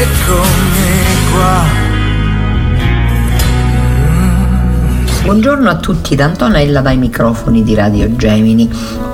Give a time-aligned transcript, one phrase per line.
[0.00, 1.86] eccomi qua
[5.24, 8.66] Buongiorno a tutti da Antonella dai microfoni di Radio Gemini.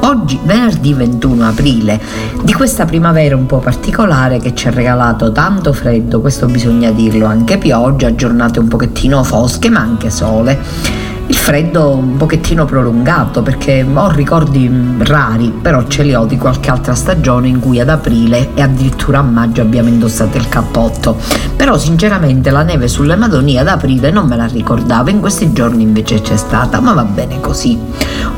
[0.03, 2.01] Oggi, venerdì 21 aprile,
[2.41, 7.27] di questa primavera un po' particolare che ci ha regalato tanto freddo, questo bisogna dirlo,
[7.27, 11.04] anche pioggia, giornate un pochettino fosche ma anche sole.
[11.45, 14.67] Freddo un pochettino prolungato perché ho ricordi
[15.01, 19.19] rari, però ce li ho di qualche altra stagione in cui ad aprile e addirittura
[19.19, 21.19] a maggio abbiamo indossato il cappotto.
[21.55, 25.83] Però sinceramente la neve sulle Madonie ad aprile non me la ricordavo, in questi giorni
[25.83, 27.79] invece c'è stata, ma va bene così.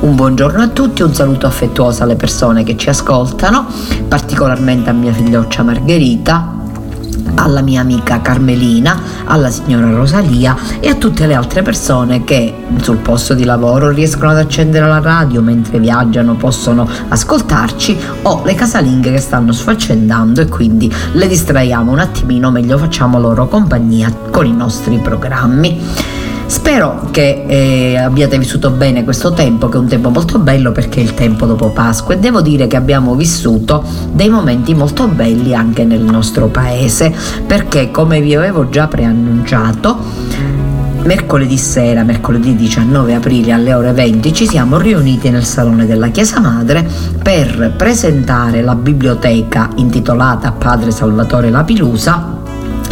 [0.00, 3.66] Un buongiorno a tutti, un saluto affettuoso alle persone che ci ascoltano,
[4.08, 6.55] particolarmente a mia figlioccia Margherita,
[7.36, 12.98] alla mia amica Carmelina, alla signora Rosalia e a tutte le altre persone che sul
[12.98, 19.12] posto di lavoro riescono ad accendere la radio mentre viaggiano, possono ascoltarci o le casalinghe
[19.12, 24.52] che stanno sfaccendando e quindi le distraiamo un attimino, meglio facciamo loro compagnia con i
[24.54, 26.15] nostri programmi.
[26.46, 31.00] Spero che eh, abbiate vissuto bene questo tempo, che è un tempo molto bello perché
[31.00, 32.14] è il tempo dopo Pasqua.
[32.14, 37.12] E devo dire che abbiamo vissuto dei momenti molto belli anche nel nostro paese,
[37.46, 39.96] perché come vi avevo già preannunciato,
[41.02, 46.40] mercoledì sera, mercoledì 19 aprile alle ore 20, ci siamo riuniti nel salone della Chiesa
[46.40, 46.88] Madre
[47.22, 52.34] per presentare la biblioteca intitolata Padre Salvatore Lapilusa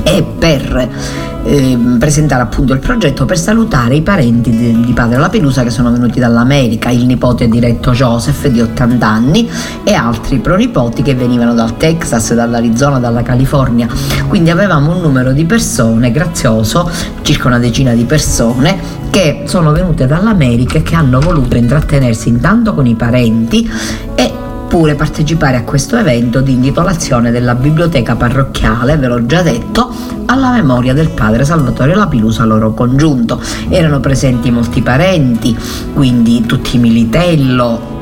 [0.03, 5.29] e per eh, presentare appunto il progetto per salutare i parenti di, di padre La
[5.29, 9.49] che sono venuti dall'America, il nipote diretto Joseph di 80 anni
[9.85, 13.87] e altri pronipoti che venivano dal Texas, dall'Arizona, dalla California.
[14.29, 16.91] Quindi avevamo un numero di persone grazioso,
[17.23, 22.75] circa una decina di persone che sono venute dall'America e che hanno voluto intrattenersi intanto
[22.75, 23.71] con i parenti
[24.15, 24.44] e
[24.75, 29.89] pure partecipare a questo evento di intitolazione della biblioteca parrocchiale, ve l'ho già detto,
[30.27, 33.41] alla memoria del padre Salvatore Lapilusa loro congiunto.
[33.69, 35.57] Erano presenti molti parenti,
[35.93, 37.95] quindi tutti Militello,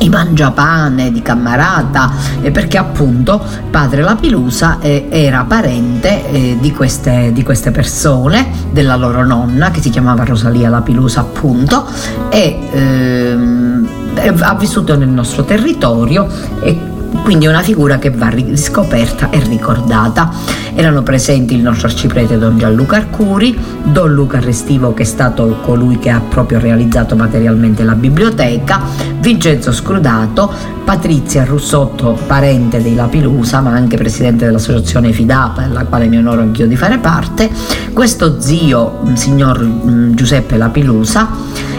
[0.00, 2.10] i mangiapane di Cammarata
[2.52, 9.24] perché appunto padre Lapilusa eh, era parente eh, di, queste, di, queste, persone della loro
[9.24, 11.86] nonna che si chiamava Rosalia Lapilusa appunto
[12.30, 13.75] e ehm,
[14.18, 16.26] ha vissuto nel nostro territorio
[16.60, 20.30] e quindi una figura che va riscoperta e ricordata.
[20.74, 25.98] Erano presenti il nostro arciprete Don Gianluca Arcuri, Don Luca Restivo che è stato colui
[25.98, 28.80] che ha proprio realizzato materialmente la biblioteca,
[29.18, 30.52] Vincenzo Scrudato,
[30.84, 36.68] Patrizia Russotto, parente dei Lapilusa, ma anche presidente dell'associazione Fidapa, della quale mi onoro anch'io
[36.68, 37.50] di fare parte,
[37.92, 41.28] questo zio, signor mm, Giuseppe Lapilusa,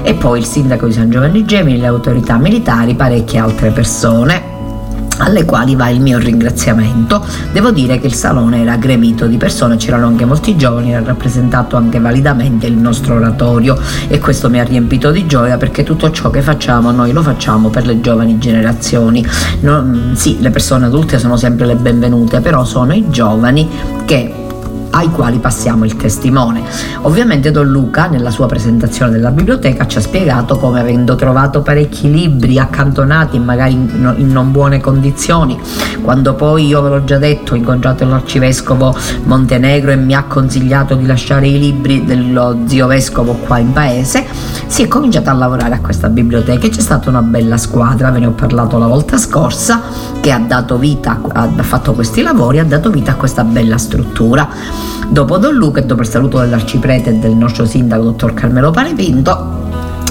[0.02, 4.56] e poi il sindaco di San Giovanni Gemini, le autorità militari, parecchie altre persone
[5.18, 7.26] alle quali va il mio ringraziamento.
[7.52, 11.76] Devo dire che il salone era gremito di persone, c'erano anche molti giovani, era rappresentato
[11.76, 16.30] anche validamente il nostro oratorio e questo mi ha riempito di gioia perché tutto ciò
[16.30, 19.26] che facciamo noi lo facciamo per le giovani generazioni.
[19.62, 23.68] No, sì, le persone adulte sono sempre le benvenute, però sono i giovani
[24.06, 24.37] che
[24.98, 26.64] ai quali passiamo il testimone.
[27.02, 32.10] Ovviamente Don Luca nella sua presentazione della biblioteca ci ha spiegato come avendo trovato parecchi
[32.12, 35.60] libri accantonati magari in, non buone condizioni,
[36.02, 38.96] quando poi io ve l'ho già detto ho incontrato l'arcivescovo
[39.26, 44.26] Montenegro e mi ha consigliato di lasciare i libri dello zio vescovo qua in paese,
[44.66, 48.20] si è cominciato a lavorare a questa biblioteca e c'è stata una bella squadra, ve
[48.20, 49.82] ne ho parlato la volta scorsa,
[50.20, 54.87] che ha dato vita, ha fatto questi lavori, ha dato vita a questa bella struttura.
[55.08, 59.67] Dopo Don Luca e dopo il saluto dell'arciprete e del nostro sindaco dottor Carmelo Panepinto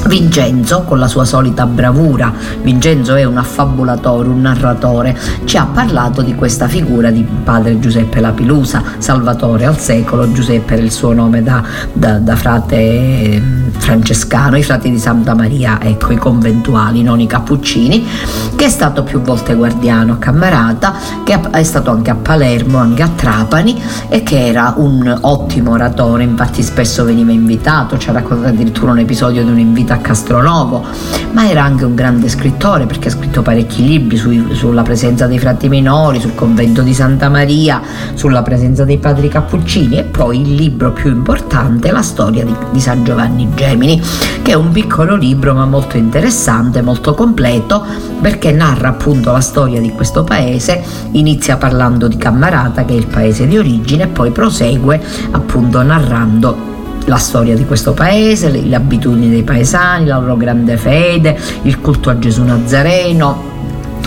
[0.07, 2.33] Vincenzo, con la sua solita bravura,
[2.63, 8.21] Vincenzo è un affabulatore, un narratore, ci ha parlato di questa figura di padre Giuseppe
[8.21, 11.63] Lapilusa, Salvatore al secolo, Giuseppe era il suo nome da,
[11.93, 13.43] da, da frate
[13.79, 18.07] francescano, i frati di Santa Maria, ecco, i conventuali, non i cappuccini,
[18.55, 20.95] che è stato più volte guardiano a Cammarata,
[21.25, 26.23] che è stato anche a Palermo, anche a Trapani e che era un ottimo oratore,
[26.23, 30.85] infatti spesso veniva invitato, ci ha raccontato addirittura un episodio di un invito a Castronovo,
[31.33, 35.39] ma era anche un grande scrittore perché ha scritto parecchi libri sui, sulla presenza dei
[35.39, 37.81] frati minori, sul convento di Santa Maria,
[38.15, 42.81] sulla presenza dei padri cappuccini e poi il libro più importante, la storia di, di
[42.81, 44.01] San Giovanni Gemini,
[44.43, 47.85] che è un piccolo libro ma molto interessante, molto completo
[48.21, 50.83] perché narra appunto la storia di questo paese,
[51.13, 55.03] inizia parlando di Cammarata che è il paese di origine e poi prosegue
[55.33, 56.76] appunto narrando
[57.07, 61.81] la storia di questo paese, le, le abitudini dei paesani, la loro grande fede, il
[61.81, 63.56] culto a Gesù Nazareno,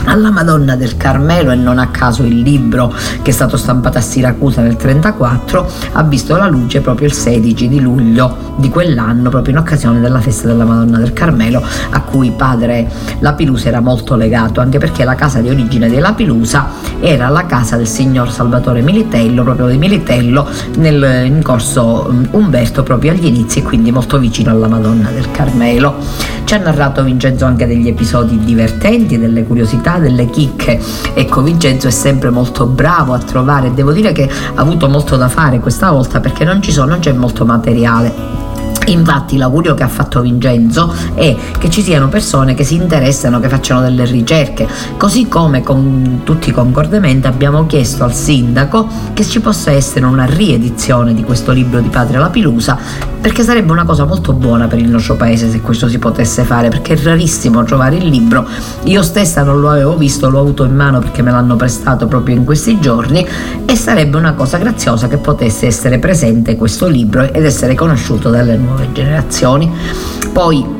[0.10, 2.92] alla Madonna del Carmelo e non a caso il libro
[3.22, 7.68] che è stato stampato a Siracusa nel 1934 ha visto la luce proprio il 16
[7.68, 12.32] di luglio di quell'anno proprio in occasione della festa della Madonna del Carmelo a cui
[12.32, 12.90] padre
[13.20, 16.68] Lapilusa era molto legato anche perché la casa di origine di Lapilusa
[17.00, 20.48] era la casa del signor Salvatore Militello proprio di Militello
[20.78, 25.30] nel, in corso um, Umberto proprio agli inizi e quindi molto vicino alla Madonna del
[25.32, 25.96] Carmelo.
[26.44, 30.82] Ci ha narrato Vincenzo anche degli episodi divertenti delle curiosità delle chicche.
[31.14, 35.28] Ecco, Vincenzo è sempre molto bravo a trovare, devo dire che ha avuto molto da
[35.28, 38.50] fare questa volta perché non sono, non c'è molto materiale
[38.90, 43.48] Infatti l'augurio che ha fatto Vincenzo è che ci siano persone che si interessano, che
[43.48, 44.68] facciano delle ricerche,
[44.98, 51.14] così come con tutti concordemente abbiamo chiesto al sindaco che ci possa essere una riedizione
[51.14, 52.78] di questo libro di Patria Lapilusa,
[53.22, 56.70] perché sarebbe una cosa molto buona per il nostro paese se questo si potesse fare,
[56.70, 58.48] perché è rarissimo trovare il libro.
[58.84, 62.36] Io stessa non lo avevo visto, l'ho avuto in mano perché me l'hanno prestato proprio
[62.36, 63.26] in questi giorni
[63.66, 68.56] e sarebbe una cosa graziosa che potesse essere presente questo libro ed essere conosciuto dalle
[68.56, 69.72] nuove generazioni.
[70.32, 70.79] Poi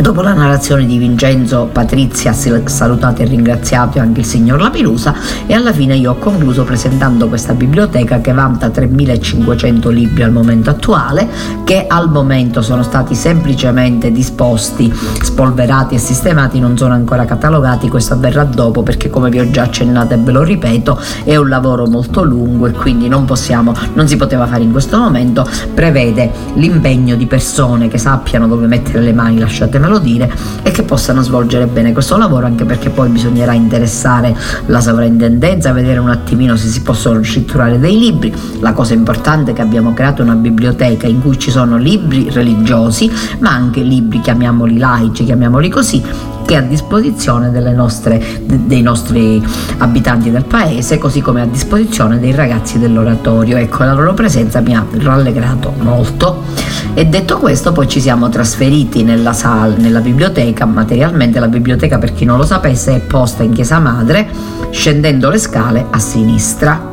[0.00, 5.14] Dopo la narrazione di Vincenzo, Patrizia ha salutato e ringraziato anche il signor Lapilusa
[5.46, 10.70] e alla fine io ho concluso presentando questa biblioteca che vanta 3500 libri al momento
[10.70, 11.28] attuale
[11.62, 18.14] che al momento sono stati semplicemente disposti, spolverati e sistemati, non sono ancora catalogati, questo
[18.14, 21.86] avverrà dopo perché come vi ho già accennato e ve lo ripeto è un lavoro
[21.86, 27.14] molto lungo e quindi non possiamo, non si poteva fare in questo momento, prevede l'impegno
[27.14, 30.30] di persone che sappiano dove mettere le mani, lasciate fatemelo dire,
[30.62, 34.34] e che possano svolgere bene questo lavoro, anche perché poi bisognerà interessare
[34.66, 38.34] la sovrintendenza, vedere un attimino se si possono scritturare dei libri.
[38.60, 43.10] La cosa importante è che abbiamo creato una biblioteca in cui ci sono libri religiosi,
[43.40, 46.02] ma anche libri, chiamiamoli laici, chiamiamoli così,
[46.44, 49.42] che è a disposizione nostre, dei nostri
[49.78, 53.56] abitanti del paese, così come a disposizione dei ragazzi dell'oratorio.
[53.56, 56.42] Ecco, la loro presenza mi ha rallegrato molto.
[56.94, 60.64] E detto questo, poi ci siamo trasferiti nella sala, nella biblioteca.
[60.64, 64.28] Materialmente la biblioteca, per chi non lo sapesse, è posta in Chiesa Madre,
[64.70, 66.92] scendendo le scale a sinistra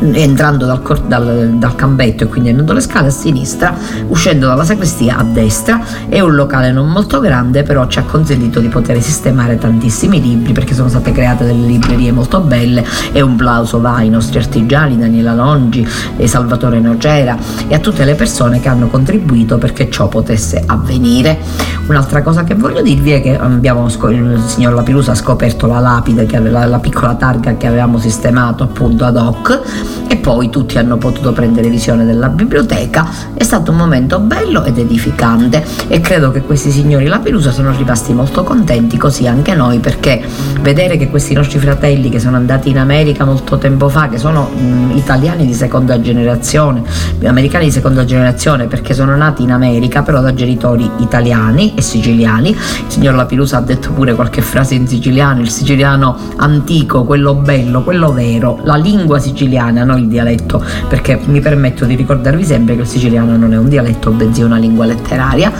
[0.00, 3.74] entrando dal, dal, dal, campetto e quindi andando le scale a sinistra,
[4.08, 5.80] uscendo dalla sacrestia a destra.
[6.08, 10.52] È un locale non molto grande, però ci ha consentito di poter sistemare tantissimi libri
[10.52, 14.98] perché sono state create delle librerie molto belle e un plauso va ai nostri artigiani,
[14.98, 15.86] Daniela Longi
[16.34, 17.36] Salvatore Nocera
[17.68, 21.38] e a tutte le persone che hanno contribuito perché ciò potesse avvenire.
[21.86, 26.26] Un'altra cosa che voglio dirvi è che abbiamo, il signor Lapilusa ha scoperto la lapide,
[26.36, 29.60] aveva, la piccola targa che avevamo sistemato appunto ad hoc
[30.08, 33.06] e poi tutti hanno potuto prendere visione della biblioteca.
[33.34, 37.72] È stato un momento bello ed edificante e credo che questi signori La Pelusa sono
[37.76, 40.22] rimasti molto contenti, così anche noi, perché
[40.60, 44.48] vedere che questi nostri fratelli che sono andati in America molto tempo fa, che sono
[44.48, 46.82] mh, italiani di seconda generazione,
[47.24, 52.50] americani di seconda generazione perché sono nati in America però da genitori italiani e siciliani,
[52.50, 57.82] il signor La ha detto pure qualche frase in siciliano, il siciliano antico, quello bello,
[57.82, 62.76] quello vero, la lingua siciliana siciliana, non il dialetto, perché mi permetto di ricordarvi sempre
[62.76, 65.52] che il siciliano non è un dialetto, bensì una lingua letteraria.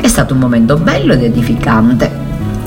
[0.00, 2.26] È stato un momento bello ed edificante.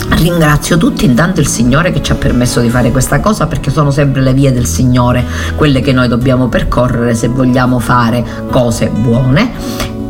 [0.10, 3.90] Ringrazio tutti intanto il Signore che ci ha permesso di fare questa cosa perché sono
[3.92, 9.52] sempre le vie del Signore quelle che noi dobbiamo percorrere se vogliamo fare cose buone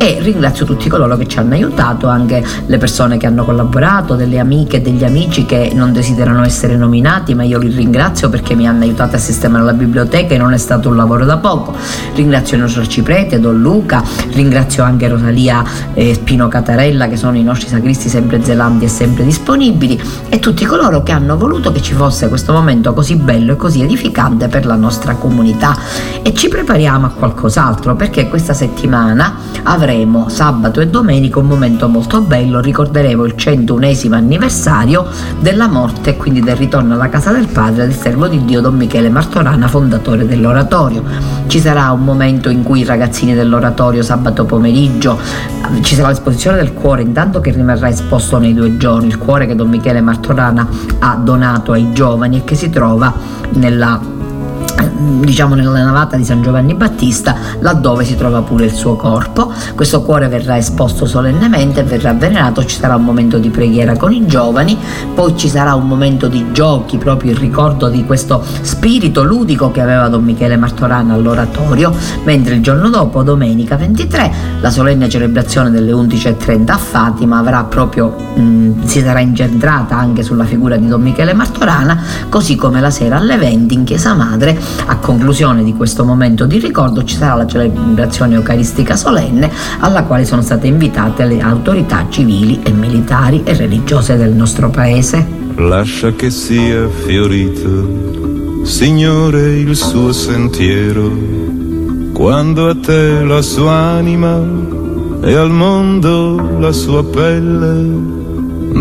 [0.02, 4.40] e ringrazio tutti coloro che ci hanno aiutato, anche le persone che hanno collaborato, delle
[4.40, 8.66] amiche e degli amici che non desiderano essere nominati, ma io li ringrazio perché mi
[8.66, 11.76] hanno aiutato a sistemare la biblioteca e non è stato un lavoro da poco.
[12.16, 15.62] Ringrazio il nostro arciprete, Don Luca, ringrazio anche Rosalia
[15.94, 20.64] eh, Spino Catarella che sono i nostri sacristi sempre zelandi e sempre disponibili e tutti
[20.64, 24.66] coloro che hanno voluto che ci fosse questo momento così bello e così edificante per
[24.66, 25.78] la nostra comunità
[26.22, 29.90] e ci prepariamo a qualcos'altro perché questa settimana avremo
[30.28, 35.06] sabato e domenica un momento molto bello, ricorderemo il 101 anniversario
[35.38, 38.74] della morte e quindi del ritorno alla casa del padre del servo di Dio Don
[38.74, 41.04] Michele Martorana, fondatore dell'oratorio.
[41.46, 45.18] Ci sarà un momento in cui i ragazzini dell'oratorio sabato pomeriggio
[45.82, 49.54] ci sarà l'esposizione del cuore intanto che rimarrà esposto nei due giorni, il cuore che
[49.54, 50.66] Don Michele Martorana
[51.00, 53.12] ha donato ai giovani e che si trova
[53.50, 54.20] nella
[55.20, 59.52] diciamo nella navata di San Giovanni Battista laddove si trova pure il suo corpo.
[59.74, 64.26] Questo cuore verrà esposto solennemente verrà venerato ci sarà un momento di preghiera con i
[64.26, 64.76] giovani
[65.14, 69.80] poi ci sarà un momento di giochi proprio in ricordo di questo spirito ludico che
[69.80, 75.92] aveva Don Michele Martorana all'oratorio mentre il giorno dopo domenica 23 la solenne celebrazione delle
[75.92, 81.34] 11.30 a Fatima avrà proprio mh, si sarà incentrata anche sulla figura di Don Michele
[81.34, 86.44] Martorana così come la sera alle 20 in chiesa madre a conclusione di questo momento
[86.46, 89.50] di ricordo ci sarà la celebrazione eucaristica solenne
[89.80, 95.40] alla quale sono state invitate le autorità civili e militari e religiose del nostro paese.
[95.56, 101.10] Lascia che sia fiorito, Signore, il suo sentiero,
[102.12, 104.40] quando a te la sua anima
[105.22, 108.20] e al mondo la sua pelle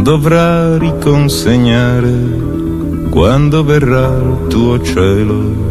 [0.01, 2.49] dovrà riconsegnare
[3.09, 5.70] quando verrà il tuo cielo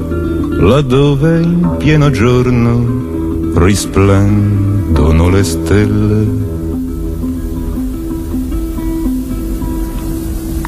[0.60, 6.26] laddove in pieno giorno risplendono le stelle.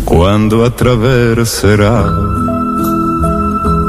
[0.04, 2.02] Quando attraverserà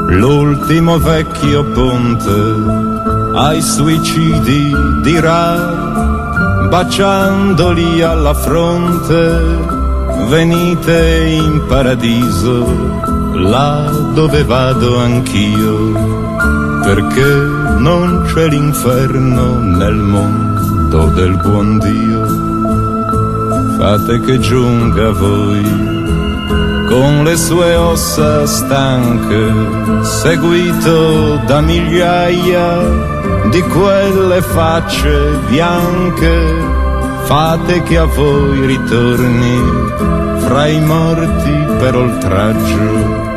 [0.08, 2.42] l'ultimo vecchio ponte
[3.34, 9.73] ai suicidi dirà, baciandoli alla fronte,
[10.28, 12.64] venite in paradiso
[13.34, 15.92] là dove vado anch'io,
[16.82, 17.32] perché
[17.78, 22.42] non c'è l'inferno nel mondo del buon Dio.
[23.76, 25.92] Fate che giunga voi
[26.88, 29.52] con le sue ossa stanche,
[30.02, 32.78] seguito da migliaia
[33.50, 36.73] di quelle facce bianche.
[37.24, 39.58] Fate che a voi ritorni
[40.40, 43.32] fra i morti per oltraggio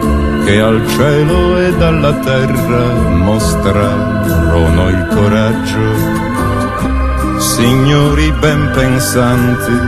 [0.46, 7.40] che al cielo e dalla terra mostrarono il coraggio.
[7.40, 9.80] Signori ben pensanti,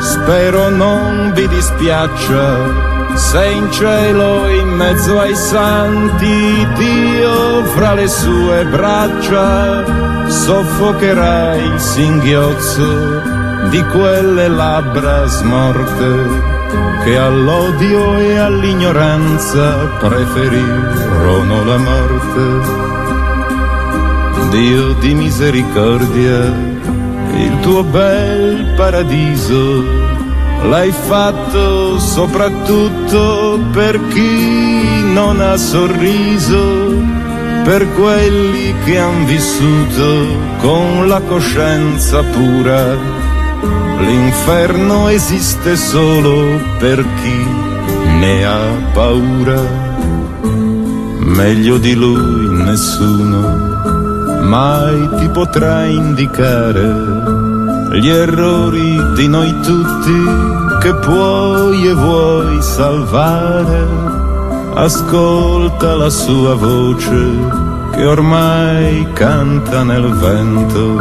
[0.00, 8.64] spero non vi dispiaccia se in cielo in mezzo ai santi Dio fra le sue
[8.66, 10.17] braccia
[10.48, 13.20] soffocherà il singhiozzo
[13.68, 16.10] di quelle labbra smorte
[17.04, 22.66] che all'odio e all'ignoranza preferirono la morte.
[24.48, 26.46] Dio di misericordia,
[27.34, 29.84] il tuo bel paradiso
[30.62, 37.17] l'hai fatto soprattutto per chi non ha sorriso,
[37.68, 42.96] per quelli che han vissuto con la coscienza pura
[44.00, 47.46] L'inferno esiste solo per chi
[48.20, 49.60] ne ha paura.
[51.20, 53.66] Meglio di lui nessuno
[54.44, 56.86] mai ti potrà indicare
[58.00, 60.24] gli errori di noi tutti
[60.80, 64.17] che puoi e vuoi salvare.
[64.80, 67.10] Ascolta la sua voce
[67.90, 70.94] che ormai canta nel vento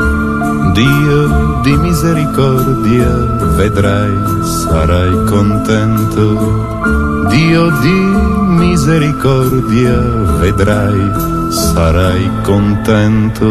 [0.73, 3.07] Dio di misericordia,
[3.55, 7.27] vedrai, sarai contento.
[7.29, 7.99] Dio di
[8.47, 9.99] misericordia,
[10.39, 11.11] vedrai,
[11.49, 13.47] sarai contento.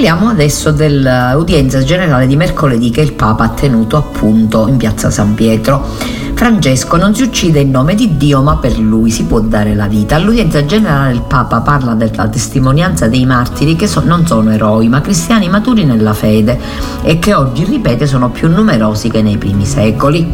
[0.00, 5.34] Parliamo adesso dell'udienza generale di mercoledì che il Papa ha tenuto appunto in piazza San
[5.34, 5.86] Pietro.
[6.32, 9.88] Francesco non si uccide in nome di Dio, ma per lui si può dare la
[9.88, 10.16] vita.
[10.16, 15.02] All'udienza generale il Papa parla della testimonianza dei martiri che so, non sono eroi, ma
[15.02, 16.58] cristiani maturi nella fede
[17.02, 20.26] e che oggi, ripete, sono più numerosi che nei primi secoli.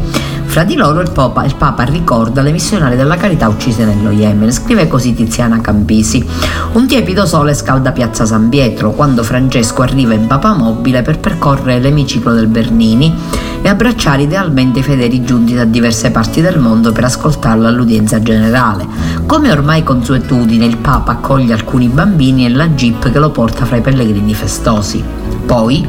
[0.57, 4.51] Fra di loro il Papa, il Papa ricorda le missionarie della carità uccise nello Yemen.
[4.51, 6.25] Scrive così Tiziana Campisi.
[6.71, 12.33] Un tiepido sole scalda piazza San Pietro quando Francesco arriva in papamobile per percorrere l'emiciclo
[12.33, 13.13] del Bernini
[13.61, 18.87] e abbracciare idealmente i fedeli giunti da diverse parti del mondo per ascoltarlo all'udienza generale.
[19.27, 23.75] Come ormai consuetudine, il Papa accoglie alcuni bambini e la jeep che lo porta fra
[23.75, 25.03] i pellegrini festosi.
[25.45, 25.87] Poi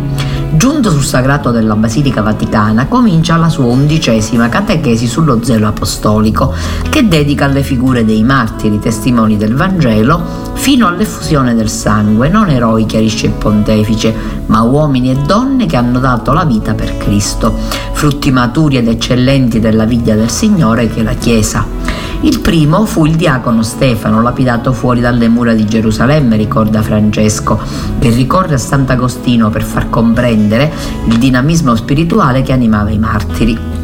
[0.50, 6.55] Giunto sul sagrato della Basilica Vaticana, comincia la sua undicesima catechesi sullo zelo apostolico,
[6.88, 10.21] che dedica alle figure dei martiri, testimoni del Vangelo,
[10.55, 14.14] fino all'effusione del sangue, non eroi, chiarisce il pontefice,
[14.47, 17.55] ma uomini e donne che hanno dato la vita per Cristo,
[17.93, 21.77] frutti maturi ed eccellenti della viglia del Signore che è la Chiesa.
[22.22, 27.60] Il primo fu il diacono Stefano, lapidato fuori dalle mura di Gerusalemme, ricorda Francesco,
[28.00, 30.72] che ricorre a Sant'Agostino per far comprendere
[31.06, 33.77] il dinamismo spirituale che animava i martiri.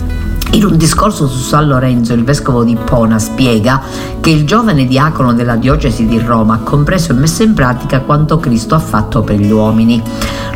[0.54, 3.82] In un discorso su San Lorenzo, il vescovo di Pona spiega
[4.20, 8.38] che il giovane diacono della diocesi di Roma ha compreso e messo in pratica quanto
[8.38, 10.00] Cristo ha fatto per gli uomini.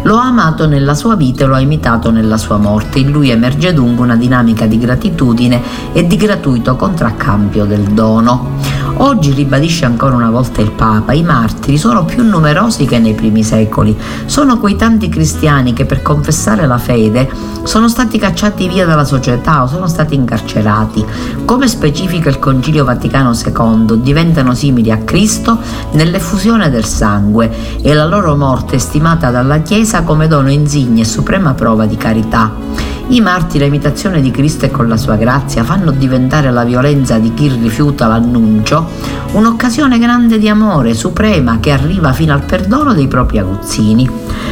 [0.03, 3.01] Lo ha amato nella sua vita e lo ha imitato nella sua morte.
[3.01, 5.61] In lui emerge dunque una dinamica di gratitudine
[5.93, 8.87] e di gratuito contraccambio del dono.
[9.01, 13.45] Oggi ribadisce ancora una volta il Papa, i martiri sono più numerosi che nei primi
[13.45, 13.97] secoli.
[14.27, 17.31] Sono quei tanti cristiani che per confessare la fede
[17.63, 21.05] sono stati cacciati via dalla società o sono stati incarcerati.
[21.45, 25.59] Come specifica il Concilio Vaticano II, diventano simili a Cristo
[25.93, 31.05] nell'effusione del sangue e la loro morte è stimata dalla Chiesa come dono insigne e
[31.05, 32.88] suprema prova di carità.
[33.11, 37.33] I martiri, imitazione di Cristo e con la sua grazia, fanno diventare la violenza di
[37.33, 38.87] chi rifiuta l'annuncio
[39.33, 44.09] un'occasione grande di amore, suprema, che arriva fino al perdono dei propri aguzzini.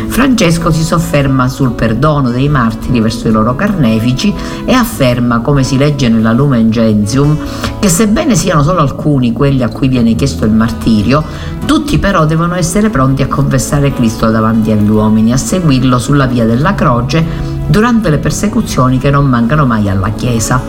[0.09, 4.33] Francesco si sofferma sul perdono dei martiri verso i loro carnefici
[4.65, 7.37] e afferma, come si legge nella Lumen Gentium,
[7.79, 11.23] che sebbene siano solo alcuni quelli a cui viene chiesto il martirio,
[11.67, 16.47] tutti però devono essere pronti a confessare Cristo davanti agli uomini, a seguirlo sulla via
[16.47, 20.61] della croce durante le persecuzioni che non mancano mai alla Chiesa.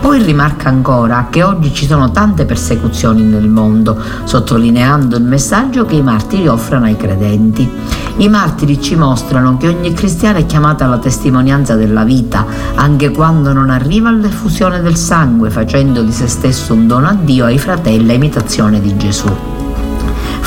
[0.00, 5.96] Poi rimarca ancora che oggi ci sono tante persecuzioni nel mondo, sottolineando il messaggio che
[5.96, 7.68] i martiri offrono ai credenti.
[8.16, 13.52] I martiri ci mostrano che ogni cristiano è chiamato alla testimonianza della vita, anche quando
[13.52, 18.10] non arriva all'effusione del sangue, facendo di se stesso un dono a Dio, ai fratelli,
[18.10, 19.59] a imitazione di Gesù.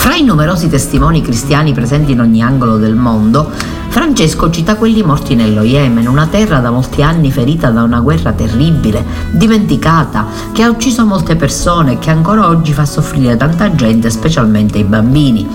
[0.04, 3.50] Fra i numerosi testimoni cristiani presenti in ogni angolo del mondo,
[3.88, 8.34] Francesco cita quelli morti nello Yemen, una terra da molti anni ferita da una guerra
[8.34, 14.10] terribile, dimenticata, che ha ucciso molte persone e che ancora oggi fa soffrire tanta gente,
[14.10, 15.48] specialmente i bambini.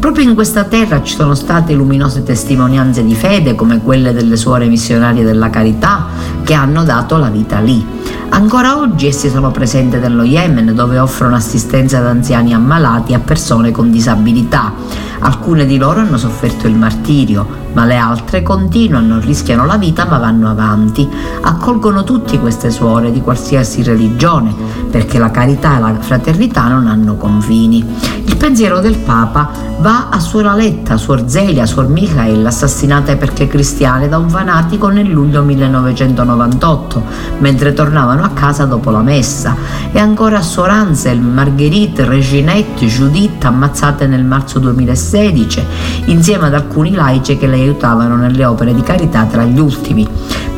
[0.00, 4.66] Proprio in questa terra ci sono state luminose testimonianze di fede come quelle delle suore
[4.66, 6.06] missionarie della carità
[6.42, 7.86] che hanno dato la vita lì.
[8.34, 13.18] Ancora oggi essi sono presenti nello Yemen dove offrono assistenza ad anziani ammalati e a
[13.18, 14.72] persone con disabilità.
[15.18, 20.18] Alcune di loro hanno sofferto il martirio, ma le altre continuano, rischiano la vita ma
[20.18, 21.08] vanno avanti.
[21.40, 24.54] Accolgono tutti queste suore di qualsiasi religione,
[24.90, 27.84] perché la carità e la fraternità non hanno confini.
[28.24, 34.08] Il pensiero del Papa va a Suor Aletta, Suor Zelia, Suor Michael, assassinate perché cristiane
[34.08, 37.02] da un fanatico nel luglio 1998,
[37.38, 39.56] mentre tornavano a casa dopo la messa,
[39.90, 45.64] e ancora a Suor Ansel, Marguerite, Reginette, Judith, ammazzate nel marzo 2016,
[46.06, 50.06] insieme ad alcuni laici che le aiutavano nelle opere di carità tra gli ultimi.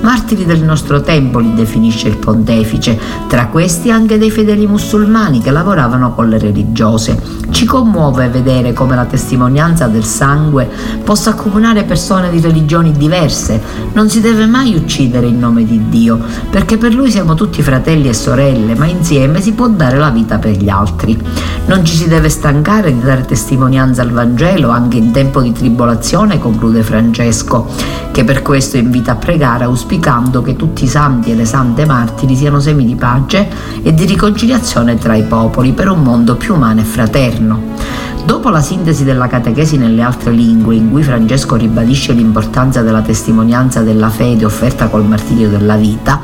[0.05, 5.51] Martiri del nostro tempo li definisce il pontefice, tra questi anche dei fedeli musulmani che
[5.51, 7.19] lavoravano con le religiose.
[7.49, 10.69] Ci commuove vedere come la testimonianza del sangue
[11.03, 13.59] possa accomunare persone di religioni diverse.
[13.95, 18.09] Non si deve mai uccidere in nome di Dio, perché per lui siamo tutti fratelli
[18.09, 21.19] e sorelle, ma insieme si può dare la vita per gli altri.
[21.65, 26.39] Non ci si deve stancare di dare testimonianza al Vangelo anche in tempo di tribolazione,
[26.39, 27.69] conclude Francesco,
[28.13, 31.87] che per questo invita a pregare auspicando auspicando che tutti i santi e le sante
[31.87, 33.49] martiri siano semi di pace
[33.83, 37.61] e di riconciliazione tra i popoli per un mondo più umano e fraterno.
[38.25, 43.83] Dopo la sintesi della catechesi nelle altre lingue, in cui Francesco ribadisce l'importanza della testimonianza
[43.83, 46.19] della fede offerta col martirio della vita,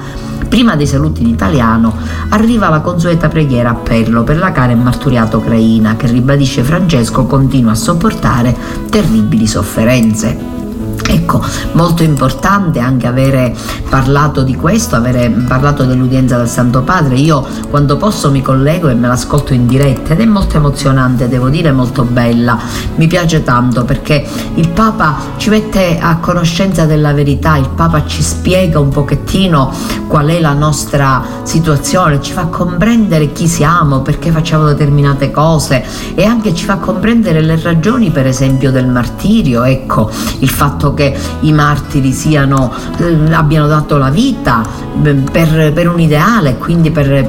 [0.48, 1.94] prima dei saluti in italiano
[2.30, 7.72] arriva la consueta preghiera appello per la cara e marturiata ucraina che ribadisce Francesco continua
[7.72, 8.56] a sopportare
[8.88, 10.59] terribili sofferenze.
[11.06, 13.54] Ecco, molto importante anche avere
[13.88, 17.16] parlato di questo, avere parlato dell'udienza del Santo Padre.
[17.16, 21.48] Io quando posso mi collego e me l'ascolto in diretta ed è molto emozionante, devo
[21.48, 22.58] dire molto bella.
[22.96, 28.22] Mi piace tanto perché il Papa ci mette a conoscenza della verità, il Papa ci
[28.22, 29.72] spiega un pochettino
[30.06, 35.84] qual è la nostra situazione, ci fa comprendere chi siamo, perché facciamo determinate cose
[36.14, 40.10] e anche ci fa comprendere le ragioni per esempio del martirio, ecco,
[40.40, 44.62] il fatto che che i martiri siano, eh, abbiano dato la vita
[45.02, 47.26] eh, per, per un ideale, quindi per,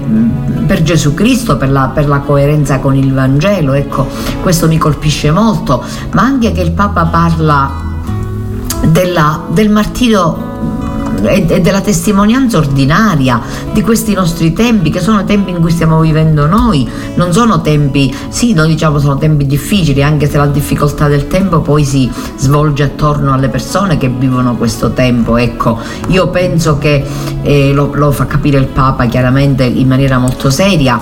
[0.67, 3.71] per Gesù Cristo, per la, per la, coerenza con il Vangelo.
[3.71, 4.07] Ecco,
[4.41, 5.81] questo mi colpisce molto,
[6.11, 7.71] ma anche che il Papa parla
[8.87, 10.49] della, del martirio
[11.23, 13.39] e della testimonianza ordinaria
[13.71, 18.13] di questi nostri tempi, che sono tempi in cui stiamo vivendo noi, non sono tempi,
[18.29, 22.83] sì, noi diciamo sono tempi difficili, anche se la difficoltà del tempo poi si svolge
[22.83, 25.37] attorno alle persone che vivono questo tempo.
[25.37, 27.05] Ecco, io penso che
[27.41, 30.99] eh, lo, lo fa capire il Papa chiaramente in maniera molto seria,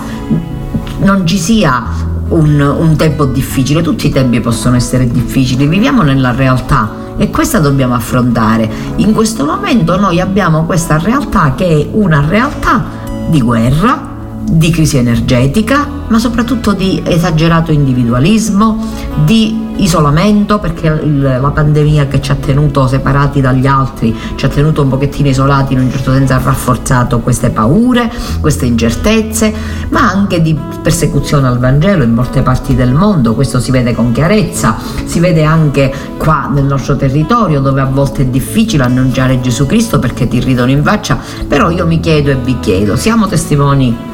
[1.00, 1.84] non ci sia
[2.30, 7.60] un, un, tempo difficile, tutti i tempi possono essere difficili, viviamo nella realtà e questa
[7.60, 8.68] dobbiamo affrontare.
[8.96, 12.84] In questo momento noi abbiamo questa realtà che è una realtà
[13.28, 14.09] di guerra,
[14.42, 18.84] di crisi energetica, ma soprattutto di esagerato individualismo,
[19.24, 24.82] di isolamento, perché la pandemia che ci ha tenuto separati dagli altri, ci ha tenuto
[24.82, 29.54] un pochettino isolati in un certo senso, ha rafforzato queste paure, queste incertezze,
[29.90, 34.12] ma anche di persecuzione al Vangelo in molte parti del mondo, questo si vede con
[34.12, 34.76] chiarezza,
[35.06, 40.00] si vede anche qua nel nostro territorio dove a volte è difficile annunciare Gesù Cristo
[40.00, 44.09] perché ti ridono in faccia, però io mi chiedo e vi chiedo, siamo testimoni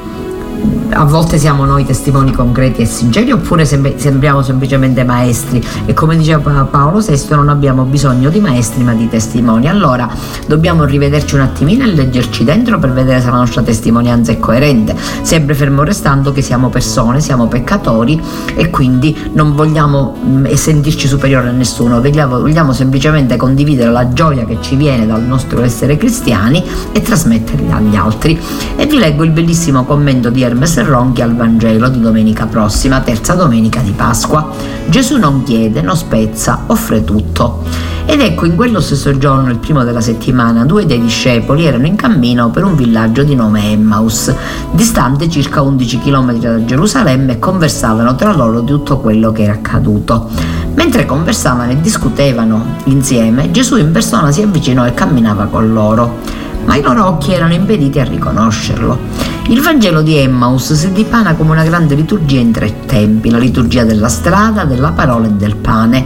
[0.91, 5.63] a volte siamo noi testimoni concreti e sinceri oppure sembriamo semplicemente maestri.
[5.85, 9.67] E come diceva Paolo VI non abbiamo bisogno di maestri ma di testimoni.
[9.67, 10.09] Allora
[10.47, 14.95] dobbiamo rivederci un attimino e leggerci dentro per vedere se la nostra testimonianza è coerente.
[15.21, 18.21] Sempre fermo restando che siamo persone siamo peccatori
[18.55, 21.99] e quindi non vogliamo mh, mm, sentirci superiori a nessuno.
[21.99, 27.75] Vogliamo, vogliamo semplicemente condividere la gioia che ci viene dal nostro essere cristiani e trasmetterla
[27.75, 28.39] agli altri.
[28.75, 33.33] E vi leggo il bellissimo commento di Hermes Ronchi al Vangelo di domenica prossima, terza
[33.33, 34.49] domenica di Pasqua.
[34.87, 37.63] Gesù non chiede, non spezza, offre tutto.
[38.05, 41.95] Ed ecco, in quello stesso giorno, il primo della settimana, due dei discepoli erano in
[41.95, 44.33] cammino per un villaggio di nome Emmaus,
[44.71, 49.53] distante circa 11 km da Gerusalemme, e conversavano tra loro di tutto quello che era
[49.53, 50.29] accaduto.
[50.75, 56.19] Mentre conversavano e discutevano insieme, Gesù in persona si avvicinò e camminava con loro,
[56.65, 59.24] ma i loro occhi erano impediti a riconoscerlo.
[59.47, 63.83] Il Vangelo di Emmaus si dipana come una grande liturgia in tre tempi, la liturgia
[63.83, 66.03] della strada, della parola e del pane.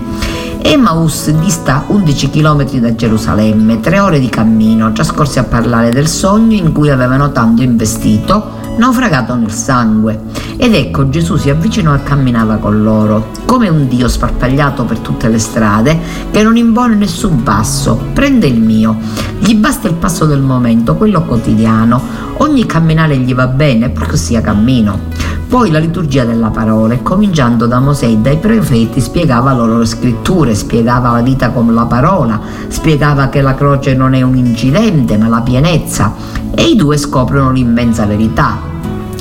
[0.62, 6.58] Emmaus dista 11 km da Gerusalemme, tre ore di cammino, trascorsi a parlare del sogno
[6.58, 10.20] in cui avevano tanto investito, naufragato nel sangue.
[10.58, 15.28] Ed ecco Gesù si avvicinò e camminava con loro, come un Dio sparpagliato per tutte
[15.30, 16.00] le strade,
[16.32, 18.98] che non impone nessun passo, prende il mio.
[19.40, 22.02] Gli basta il passo del momento, quello quotidiano.
[22.38, 25.20] Ogni camminare gli va bene, pur sia cammino.
[25.50, 30.54] Poi la liturgia della parola, cominciando da Mosè e dai profeti, spiegava loro le scritture,
[30.54, 35.28] spiegava la vita con la parola, spiegava che la croce non è un incidente ma
[35.28, 36.14] la pienezza
[36.54, 38.69] e i due scoprono l'immensa verità.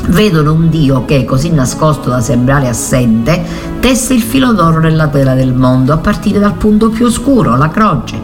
[0.08, 3.44] Vedono un Dio che, così nascosto da sembrare assente,
[3.78, 7.68] tesse il filo d'oro nella tela del mondo a partire dal punto più oscuro, la
[7.68, 8.18] croce.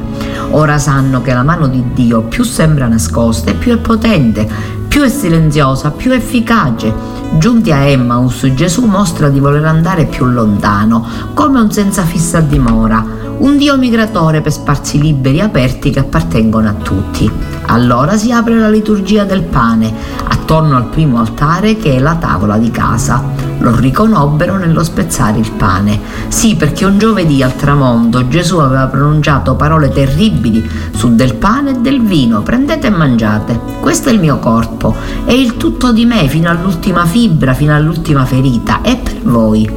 [0.51, 4.49] Ora sanno che la mano di Dio più sembra nascosta e più è potente,
[4.89, 6.93] più è silenziosa, più efficace.
[7.39, 13.05] Giunti a Emmaus, Gesù mostra di voler andare più lontano, come un senza fissa dimora,
[13.39, 17.54] un Dio migratore per spazi liberi e aperti che appartengono a tutti.
[17.67, 19.93] Allora si apre la liturgia del pane,
[20.29, 23.23] attorno al primo altare che è la tavola di casa.
[23.59, 25.99] Lo riconobbero nello spezzare il pane.
[26.29, 31.79] Sì, perché un giovedì al tramonto Gesù aveva pronunciato parole terribili su del pane e
[31.79, 32.43] del vino.
[32.43, 33.59] Prendete e mangiate.
[33.81, 34.95] Questo è il mio corpo.
[35.25, 38.83] È il tutto di me fino all'ultima fibra, fino all'ultima ferita.
[38.83, 39.69] È per voi.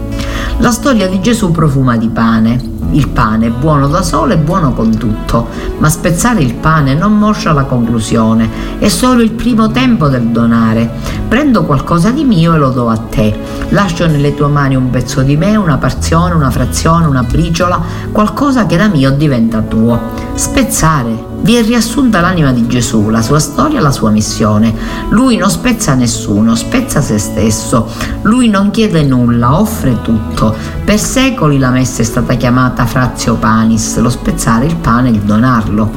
[0.57, 2.75] La storia di Gesù profuma di pane.
[2.91, 5.47] Il pane, buono da solo e buono con tutto,
[5.77, 10.89] ma spezzare il pane non moscia la conclusione, è solo il primo tempo del donare.
[11.27, 13.37] Prendo qualcosa di mio e lo do a te.
[13.69, 18.65] Lascio nelle tue mani un pezzo di me, una porzione, una frazione, una briciola, qualcosa
[18.65, 19.99] che da mio diventa tuo.
[20.33, 24.73] Spezzare Vi è riassunta l'anima di Gesù, la sua storia, la sua missione.
[25.09, 27.89] Lui non spezza nessuno, spezza se stesso.
[28.23, 30.55] Lui non chiede nulla, offre tutto.
[30.83, 35.89] Per secoli la messa è stata chiamata frazio panis, lo spezzare il pane, il donarlo.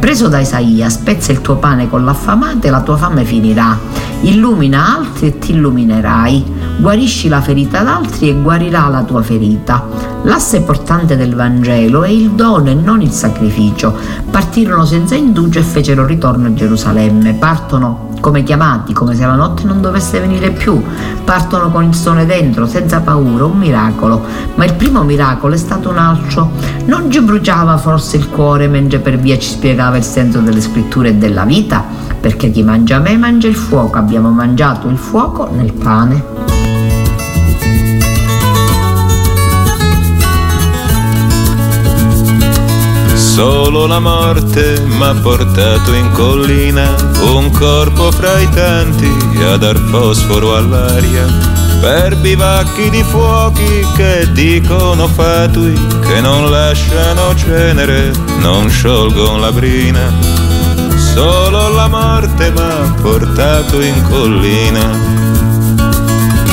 [0.00, 3.78] Preso da Isaia, spezza il tuo pane con l'affamate e la tua fame finirà.
[4.22, 6.55] Illumina altri e ti illuminerai.
[6.78, 9.86] Guarisci la ferita d'altri e guarirà la tua ferita.
[10.24, 13.96] L'asse portante del Vangelo è il dono e non il sacrificio.
[14.30, 17.34] Partirono senza indugio e fecero ritorno a Gerusalemme.
[17.34, 20.82] Partono come chiamati, come se la notte non dovesse venire più.
[21.24, 24.22] Partono con il sole dentro, senza paura, un miracolo.
[24.56, 26.50] Ma il primo miracolo è stato un altro.
[26.84, 31.08] Non ci bruciava forse il cuore mentre per via ci spiegava il senso delle scritture
[31.08, 31.84] e della vita?
[32.20, 33.96] Perché chi mangia me mangia il fuoco.
[33.96, 36.65] Abbiamo mangiato il fuoco nel pane.
[43.36, 46.96] Solo la morte m'ha portato in collina,
[47.34, 51.26] un corpo fra i tanti a dar fosforo all'aria,
[51.82, 60.10] per bivacchi di fuochi che dicono fatui, che non lasciano cenere, non sciolgono la brina.
[60.96, 64.98] Solo la morte m'ha portato in collina.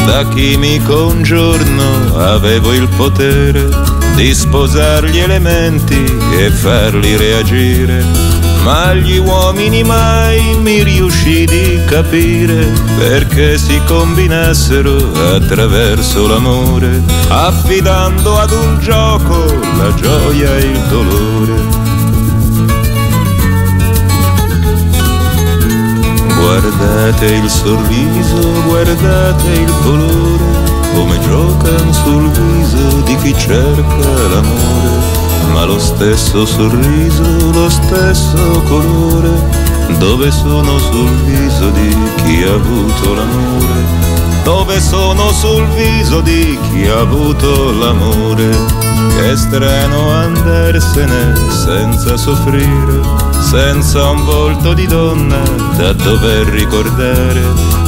[0.05, 6.03] Da chimico un giorno avevo il potere di sposare gli elementi
[6.37, 8.03] e farli reagire.
[8.63, 14.95] Ma gli uomini mai mi riuscì di capire perché si combinassero
[15.35, 19.45] attraverso l'amore, affidando ad un gioco
[19.77, 21.81] la gioia e il dolore.
[26.39, 35.65] Guardate il sorriso, guardate il colore come giocan sul viso di chi cerca l'amore, ma
[35.65, 39.31] lo stesso sorriso, lo stesso colore,
[39.97, 43.83] dove sono sul viso di chi ha avuto l'amore,
[44.43, 48.81] dove sono sul viso di chi ha avuto l'amore.
[49.15, 52.99] Che strano andarsene senza soffrire,
[53.41, 55.41] senza un volto di donna
[55.77, 57.41] da dover ricordare,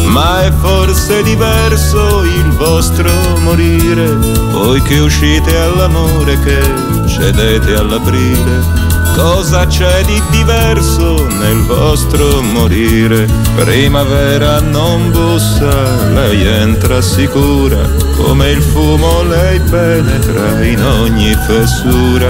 [0.06, 4.16] ma è forse diverso il vostro morire,
[4.52, 6.62] voi che uscite all'amore che
[7.08, 8.94] cedete all'aprile.
[9.16, 13.26] Cosa c'è di diverso nel vostro morire?
[13.56, 17.80] Primavera non bussa, lei entra sicura,
[18.18, 22.30] come il fumo lei penetra in ogni fessura.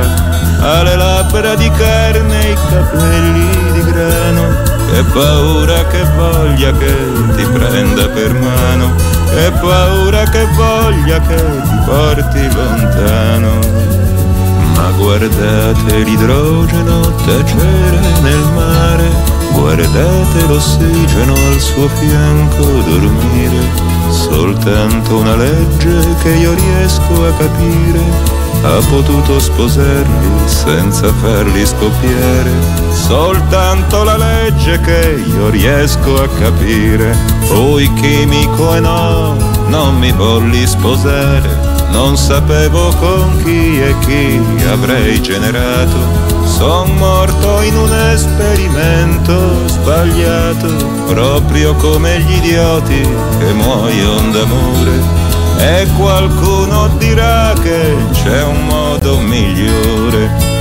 [0.60, 4.55] Ha le labbra di carne i capelli di grano,
[4.96, 6.96] che paura che voglia che
[7.36, 8.94] ti prenda per mano,
[9.30, 13.60] che paura che voglia che ti porti lontano.
[14.74, 19.10] Ma guardate l'idrogeno tacere nel mare,
[19.52, 23.94] guardate l'ossigeno al suo fianco dormire.
[24.10, 32.52] Soltanto una legge che io riesco a capire ha potuto sposarli senza farli scoppiare.
[32.92, 37.16] Soltanto la legge che io riesco a capire.
[37.42, 39.36] Fui chimico e no,
[39.68, 46.35] non mi volli sposare non sapevo con chi e chi avrei generato.
[46.46, 50.68] Son morto in un esperimento sbagliato,
[51.08, 53.02] proprio come gli idioti
[53.40, 55.24] che muoiono d'amore.
[55.58, 60.55] E qualcuno dirà che c'è un modo migliore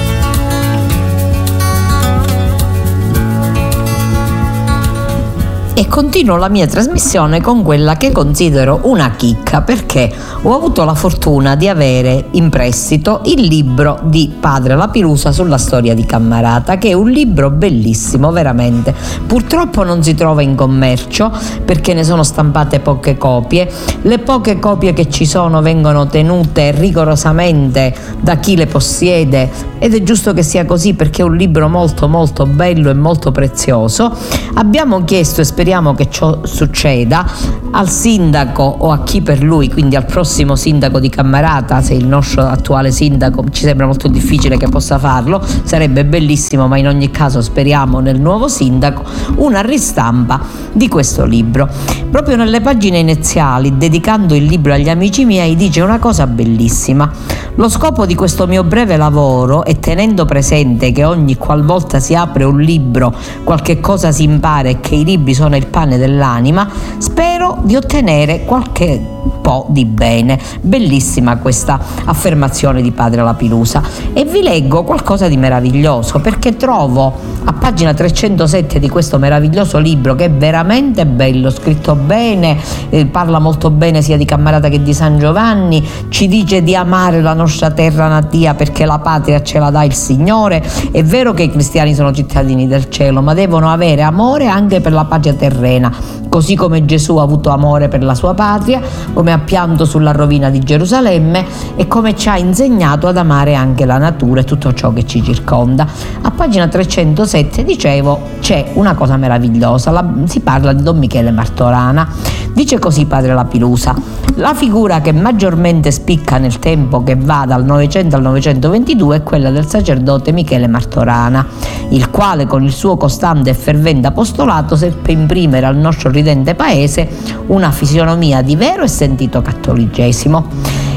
[5.77, 10.09] e continuo la mia trasmissione con quella che considero una chicca perché
[10.43, 15.59] ho avuto la fortuna di avere in prestito il libro di Padre La Pirusa sulla
[15.59, 18.95] storia di Cammarata che è un libro bellissimo veramente.
[19.27, 21.33] Purtroppo non si trova in commercio
[21.65, 23.69] perché ne sono stampate poche copie.
[24.03, 30.03] Le poche copie che ci sono vengono tenute rigorosamente da chi le possiede ed è
[30.05, 34.17] giusto che sia così perché è un libro molto molto bello e molto prezioso.
[34.55, 37.27] Abbiamo chiesto e speriamo che ciò succeda,
[37.71, 42.07] al sindaco o a chi per lui, quindi al prossimo sindaco di Cammarata, se il
[42.07, 47.11] nostro attuale sindaco ci sembra molto difficile che possa farlo, sarebbe bellissimo, ma in ogni
[47.11, 49.05] caso speriamo nel nuovo sindaco,
[49.37, 50.39] una ristampa
[50.71, 51.67] di questo libro.
[52.11, 57.11] Proprio nelle pagine iniziali, dedicando il libro agli amici miei, dice una cosa bellissima.
[57.57, 62.43] Lo scopo di questo mio breve lavoro è tenendo presente che ogni qualvolta si apre
[62.43, 67.59] un libro qualche cosa si impara e che i libri sono il pane dell'anima, spero
[67.63, 69.01] di ottenere qualche
[69.45, 70.41] po' di bene.
[70.63, 73.83] Bellissima questa affermazione di padre Lapilusa.
[74.15, 77.13] E vi leggo qualcosa di meraviglioso perché trovo
[77.45, 82.57] a pagina 307 di questo meraviglioso libro che è veramente bello, scritto bene,
[82.89, 87.21] eh, parla molto bene sia di Cammarata che di San Giovanni, ci dice di amare
[87.21, 90.65] la nostra terra natia perché la patria ce la dà il Signore.
[90.91, 94.93] È vero che i cristiani sono cittadini del cielo, ma devono avere amore anche per
[94.93, 95.93] la patria terrena,
[96.31, 98.81] così come Gesù ha avuto amore per la sua patria,
[99.13, 101.45] come ha pianto sulla rovina di Gerusalemme
[101.77, 105.23] e come ci ha insegnato ad amare anche la natura e tutto ciò che ci
[105.23, 105.87] circonda.
[106.23, 112.09] A pagina 307, dicevo, c'è una cosa meravigliosa, la, si parla di Don Michele Martorana.
[112.55, 113.97] Dice così padre Lapilusa,
[114.37, 119.51] la figura che maggiormente spicca nel tempo che va dal 900 al 922 è quella
[119.51, 121.45] del sacerdote Michele Martorana,
[121.89, 127.09] il quale con il suo costante e fervente apostolato seppe imprimere al nostro ridente paese
[127.49, 130.47] una fisionomia di vero e sentito cattolicesimo.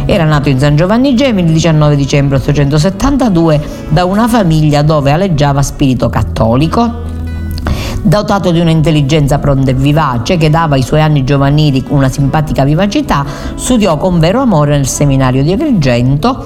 [0.06, 5.64] Era nato in San Giovanni Gemini il 19 dicembre 872 da una famiglia dove aleggiava
[5.64, 7.07] spirito cattolico
[8.04, 13.26] dotato di un'intelligenza pronta e vivace che dava ai suoi anni giovanili una simpatica vivacità,
[13.56, 16.44] studiò con vero amore nel seminario di Agrigento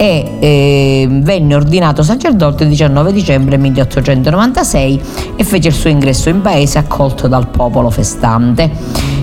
[0.00, 5.02] e eh, venne ordinato sacerdote il 19 dicembre 1896
[5.36, 8.70] e fece il suo ingresso in paese accolto dal popolo festante.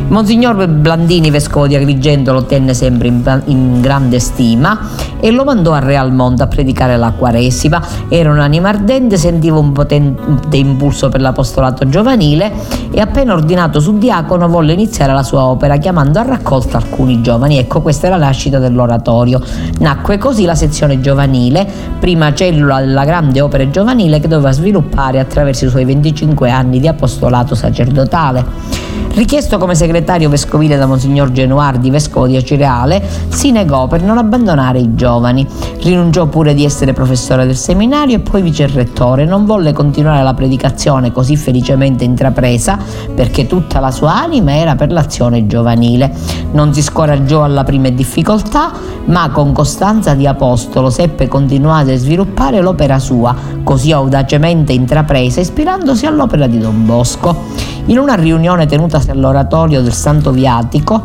[0.10, 4.80] Monsignor Blandini, vescovo di Agrigento, lo tenne sempre in, in, grande stima
[5.20, 7.82] e lo mandò a Realmonte a predicare la Quaresima.
[8.08, 12.54] Era un'anima ardente, sentiva un potente impulso per l'apostolato giovanile
[12.90, 17.58] e appena ordinato su diacono volle iniziare la sua opera chiamando a raccolta alcuni giovani.
[17.58, 19.42] Ecco, questa è la nascita dell'oratorio.
[19.80, 25.66] Nacque così la sezione giovanile, prima cellula della grande opera giovanile che doveva sviluppare attraverso
[25.66, 28.77] i suoi 25 anni di apostolato sacerdotale.
[29.18, 34.78] Richiesto come segretario vescovile da Monsignor Genuardi, vescovo di Acireale, si negò per non abbandonare
[34.78, 35.44] i giovani.
[35.82, 39.26] Rinunciò pure di essere professore del seminario e poi vicerrettore.
[39.26, 42.78] Non volle continuare la predicazione così felicemente intrapresa
[43.16, 46.14] perché tutta la sua anima era per l'azione giovanile.
[46.52, 48.72] Non si scoraggiò alla prima difficoltà,
[49.06, 56.06] ma con costanza di apostolo seppe continuare a sviluppare l'opera sua, così audacemente intrapresa, ispirandosi
[56.06, 57.76] all'opera di Don Bosco.
[57.90, 61.02] In una riunione tenutasi all'oratorio del Santo Viatico,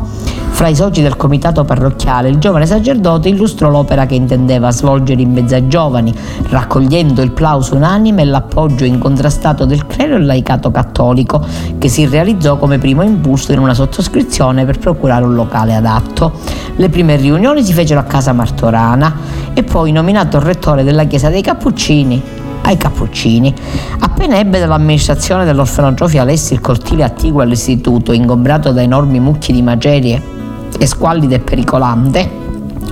[0.49, 5.31] fra i soci del comitato parrocchiale, il giovane sacerdote illustrò l'opera che intendeva svolgere in
[5.31, 6.13] mezzo ai giovani,
[6.49, 11.41] raccogliendo il plauso unanime e l'appoggio incontrastato del clero e laicato cattolico,
[11.77, 16.33] che si realizzò come primo impulso in una sottoscrizione per procurare un locale adatto.
[16.75, 19.15] Le prime riunioni si fecero a casa Martorana
[19.53, 23.53] e poi, nominato rettore della chiesa dei Cappuccini, ai Cappuccini.
[23.99, 30.21] Appena ebbe dall'amministrazione dell'orfanotrofio Alessi il cortile attiguo all'istituto, ingombrato da enormi mucchi di macerie
[30.77, 32.42] e squallide e pericolante,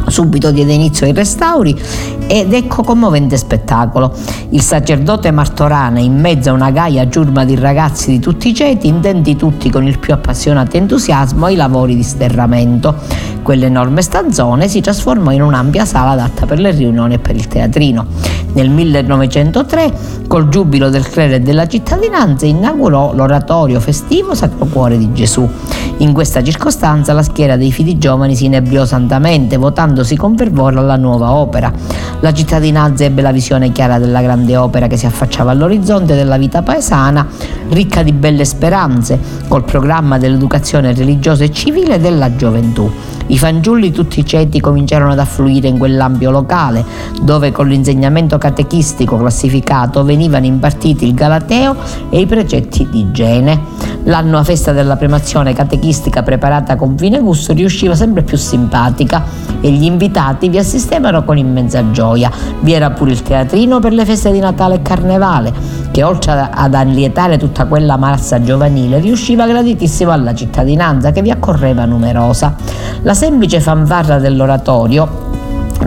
[0.08, 1.80] Subito diede inizio ai restauri
[2.28, 4.14] ed ecco commovente spettacolo.
[4.50, 8.88] Il sacerdote Martorana, in mezzo a una gaia giurma di ragazzi di tutti i ceti,
[8.88, 12.96] intenti tutti con il più appassionato entusiasmo ai lavori di sterramento.
[13.42, 18.06] Quell'enorme stanzone si trasformò in un'ampia sala adatta per le riunioni e per il teatrino.
[18.54, 19.94] Nel 1903,
[20.28, 25.48] col giubilo del clero e della cittadinanza, inaugurò l'oratorio festivo Sacro Cuore di Gesù.
[25.98, 29.58] In questa circostanza la schiera dei fidi giovani si inebriò santamente,
[29.92, 31.72] votandosi con fervore alla nuova opera.
[32.22, 36.62] La cittadinanza ebbe la visione chiara della grande opera che si affacciava all'orizzonte della vita
[36.62, 37.28] paesana,
[37.70, 42.90] ricca di belle speranze, col programma dell'educazione religiosa e civile della gioventù.
[43.32, 46.84] I fanciulli tutti ceti cominciarono ad affluire in quell'ampio locale,
[47.22, 51.78] dove con l'insegnamento catechistico classificato venivano impartiti il Galateo
[52.10, 53.58] e i precetti di igiene.
[54.04, 59.24] L'annua festa della premazione catechistica preparata con fine gusto riusciva sempre più simpatica
[59.62, 62.30] e gli invitati vi assistevano con immensa gioia.
[62.60, 65.54] Vi era pure il teatrino per le feste di Natale e Carnevale,
[65.92, 71.86] che oltre ad allietare tutta quella massa giovanile riusciva graditissimo alla cittadinanza che vi accorreva
[71.86, 72.56] numerosa.
[73.04, 75.30] La semplice fanfarra dell'oratorio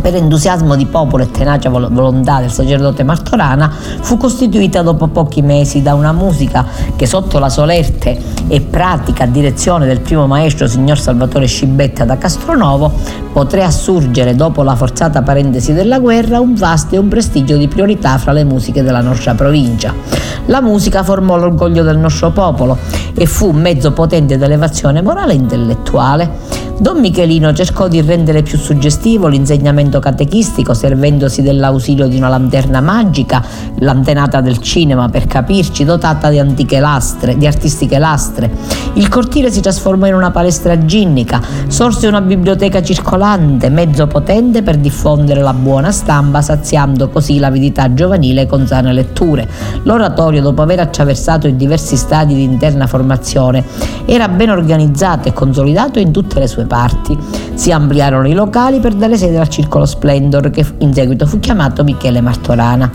[0.00, 5.82] per entusiasmo di popolo e tenacia volontà del sacerdote Martorana, fu costituita dopo pochi mesi
[5.82, 8.16] da una musica che sotto la solerte
[8.46, 12.92] e pratica direzione del primo maestro signor Salvatore Scibetta da Castronovo
[13.32, 18.16] potrà assurgere dopo la forzata parentesi della guerra un vasto e un prestigio di priorità
[18.18, 19.92] fra le musiche della nostra provincia.
[20.46, 22.78] La musica formò l'orgoglio del nostro popolo
[23.12, 26.62] e fu un mezzo potente d'elevazione morale e intellettuale.
[26.76, 33.42] Don Michelino cercò di rendere più suggestivo l'insegnamento catechistico servendosi dell'ausilio di una lanterna magica,
[33.78, 38.50] l'antenata del cinema per capirci, dotata di antiche lastre, di artistiche lastre.
[38.94, 44.76] Il cortile si trasformò in una palestra ginnica, sorse una biblioteca circolante, mezzo potente per
[44.76, 49.48] diffondere la buona stampa, saziando così l'avidità giovanile con sane letture.
[49.84, 53.64] L'oratorio, dopo aver attraversato i diversi stadi di interna formazione,
[54.06, 57.16] era ben organizzato e consolidato in tutte le sue parti.
[57.54, 61.84] Si ampliarono i locali per dare sede al Circolo Splendor, che in seguito fu chiamato
[61.84, 62.90] Michele Martorana.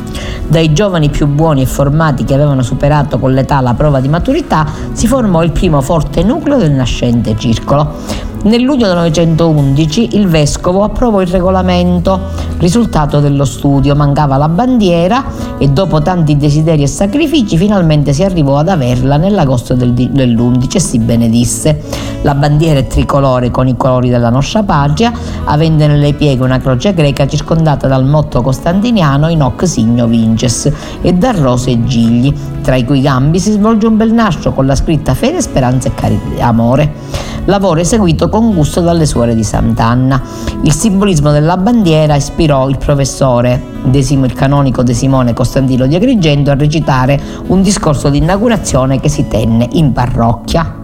[0.48, 4.66] Dai giovani più buoni e formati che avevano superato con l'età la prova di maturità,
[4.92, 8.28] si formò il primo forte nucleo del nascente circolo.
[8.42, 12.18] Nel luglio del 1911 il vescovo approvò il regolamento,
[12.60, 15.26] risultato dello studio, mancava la bandiera
[15.58, 20.80] e dopo tanti desideri e sacrifici finalmente si arrivò ad averla nell'agosto del, dell'11 e
[20.80, 21.84] si benedisse.
[22.22, 25.12] La bandiera è tricolore con i colori della nostra patria,
[25.44, 30.72] avendo nelle pieghe una croce greca circondata dal motto costantiniano in hoc signo vinces
[31.02, 34.66] e da rose e gigli, tra i cui gambi si svolge un bel nastro con
[34.66, 40.22] la scritta fede, speranza e cari- amore lavoro eseguito con gusto dalle suore di Sant'Anna.
[40.64, 46.52] Il simbolismo della bandiera ispirò il professore Desimo, il canonico De Simone Costantino di Agrigento
[46.52, 50.80] a recitare un discorso di inaugurazione che si tenne in parrocchia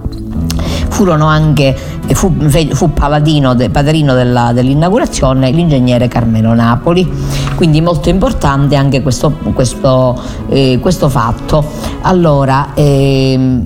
[0.90, 1.76] furono anche,
[2.14, 2.34] fu,
[2.72, 7.06] fu paladino, padrino della, dell'inaugurazione l'ingegnere Carmelo Napoli,
[7.56, 10.18] quindi molto importante anche questo, questo,
[10.48, 11.66] eh, questo fatto.
[12.02, 13.60] Allora, eh,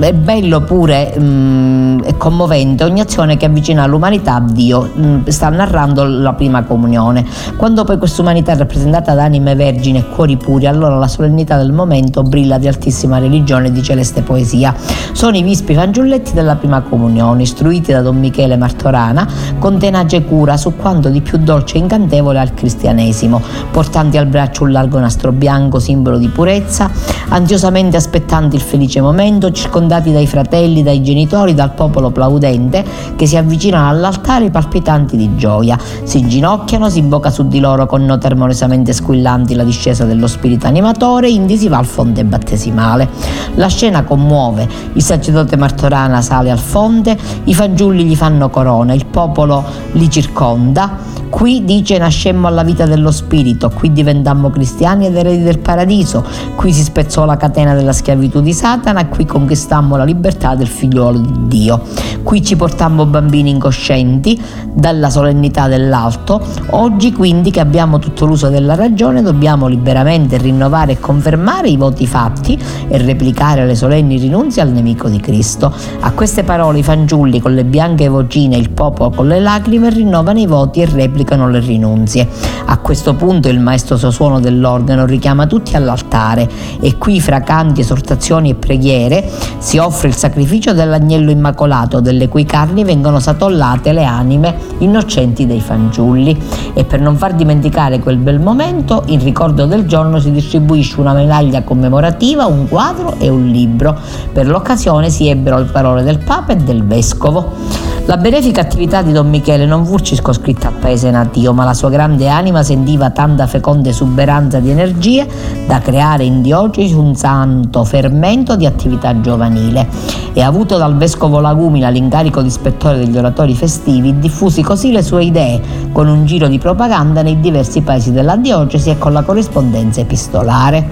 [0.00, 5.48] è bello pure, mh, è commovente ogni azione che avvicina l'umanità a Dio, mh, sta
[5.48, 7.24] narrando la prima comunione.
[7.56, 11.56] Quando poi questa umanità è rappresentata da anime vergini e cuori puri, allora la solennità
[11.56, 14.74] del momento brilla di altissima religione e di celeste poesia.
[15.12, 19.28] Sono i vispi fanciulletti della prima comunione, istruiti da Don Michele Martorana,
[19.58, 23.40] con tenace cura su quanto di più dolce e incantevole al cristianesimo,
[23.70, 26.90] portanti al braccio un largo nastro bianco, simbolo di purezza,
[27.28, 32.84] ansiosamente aspettanti il felice momento, circondati dai fratelli, dai genitori, dal popolo plaudente
[33.16, 38.04] che si avvicinano all'altare palpitanti di gioia, si inginocchiano, si invoca su di loro con
[38.04, 43.08] note armoniosamente squillanti la discesa dello spirito animatore, indi si va al fonte battesimale.
[43.54, 49.06] La scena commuove, il sacerdote Martorana sale al fonte, i fagiulli gli fanno corona, il
[49.06, 50.98] popolo li circonda,
[51.34, 56.24] Qui dice nascemmo alla vita dello Spirito, qui diventammo cristiani ed eredi del paradiso,
[56.54, 61.18] qui si spezzò la catena della schiavitù di Satana, qui conquistammo la libertà del figliuolo
[61.18, 61.82] di Dio.
[62.22, 64.40] Qui ci portammo bambini incoscienti
[64.72, 66.40] dalla solennità dell'alto.
[66.70, 72.06] Oggi quindi che abbiamo tutto l'uso della ragione dobbiamo liberamente rinnovare e confermare i voti
[72.06, 72.56] fatti
[72.86, 75.72] e replicare le solenni rinunzie al nemico di Cristo.
[76.00, 80.38] A queste parole i fanciulli con le bianche vocine il popolo con le lacrime rinnovano
[80.38, 82.28] i voti e replicano supplicano le rinunzie.
[82.66, 86.48] A questo punto il maestoso suono dell'organo richiama tutti all'altare
[86.80, 92.44] e qui fra canti, esortazioni e preghiere si offre il sacrificio dell'agnello immacolato delle cui
[92.44, 96.38] carni vengono satollate le anime innocenti dei fanciulli
[96.74, 101.14] e per non far dimenticare quel bel momento in ricordo del giorno si distribuisce una
[101.14, 103.96] medaglia commemorativa, un quadro e un libro.
[104.32, 107.92] Per l'occasione si ebbero le parole del Papa e del Vescovo.
[108.06, 111.90] La benefica attività di Don Michele non fu circoscritta al paese natio, ma la sua
[111.90, 115.26] grande anima sentiva tanta feconda esuberanza di energie
[115.66, 119.88] da creare in diocesi un santo fermento di attività giovanile
[120.32, 125.24] e avuto dal vescovo Lagumina l'incarico di ispettore degli oratori festivi, diffusi così le sue
[125.24, 125.60] idee
[125.92, 130.90] con un giro di propaganda nei diversi paesi della diocesi e con la corrispondenza epistolare.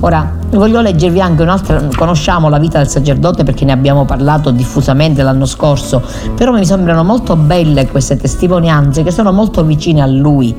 [0.00, 5.22] Ora, voglio leggervi anche un'altra, conosciamo la vita del sacerdote perché ne abbiamo parlato diffusamente
[5.22, 6.00] l'anno scorso,
[6.36, 10.54] però mi sembrano molto belle queste testimonianze che sono molto vicine a lui.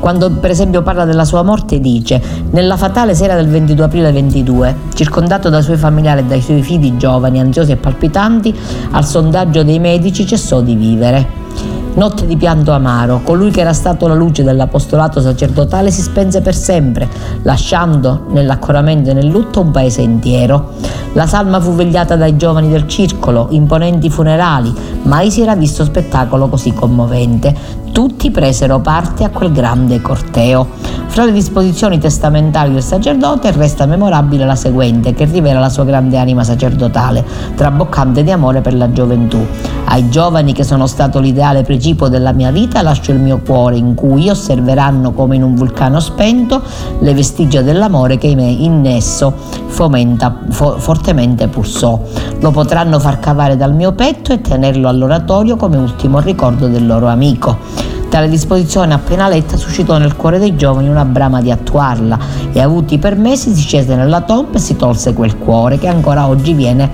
[0.00, 4.76] Quando per esempio parla della sua morte dice, nella fatale sera del 22 aprile 22,
[4.94, 8.54] circondato dai suoi familiari e dai suoi figli giovani, ansiosi e palpitanti,
[8.92, 11.46] al sondaggio dei medici cessò di vivere.
[11.94, 16.54] Notte di pianto amaro, colui che era stato la luce dell'apostolato sacerdotale si spense per
[16.54, 17.08] sempre,
[17.42, 20.74] lasciando nell'accoramento e nel lutto un paese intero.
[21.14, 24.72] La salma fu vegliata dai giovani del circolo, imponenti funerali,
[25.02, 27.52] mai si era visto spettacolo così commovente.
[27.92, 30.66] Tutti presero parte a quel grande corteo.
[31.06, 36.16] Fra le disposizioni testamentali del sacerdote resta memorabile la seguente, che rivela la sua grande
[36.16, 37.24] anima sacerdotale,
[37.56, 39.44] traboccante di amore per la gioventù.
[39.86, 43.94] Ai giovani che sono stato l'ideale precipo della mia vita lascio il mio cuore in
[43.94, 46.62] cui osserveranno come in un vulcano spento
[47.00, 49.32] le vestigia dell'amore che in esso
[49.66, 52.00] fomenta, fo- fortemente pulsò.
[52.40, 57.08] Lo potranno far cavare dal mio petto e tenerlo all'oratorio come ultimo ricordo del loro
[57.08, 57.87] amico.
[58.08, 62.18] Tale disposizione appena letta suscitò nel cuore dei giovani una brama di attuarla
[62.52, 66.26] e avuti i permessi si scese nella tomba e si tolse quel cuore che ancora
[66.26, 66.90] oggi viene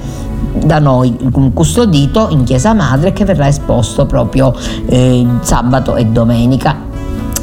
[0.64, 1.16] da noi
[1.52, 4.54] custodito in chiesa madre che verrà esposto proprio
[4.86, 6.92] eh, sabato e domenica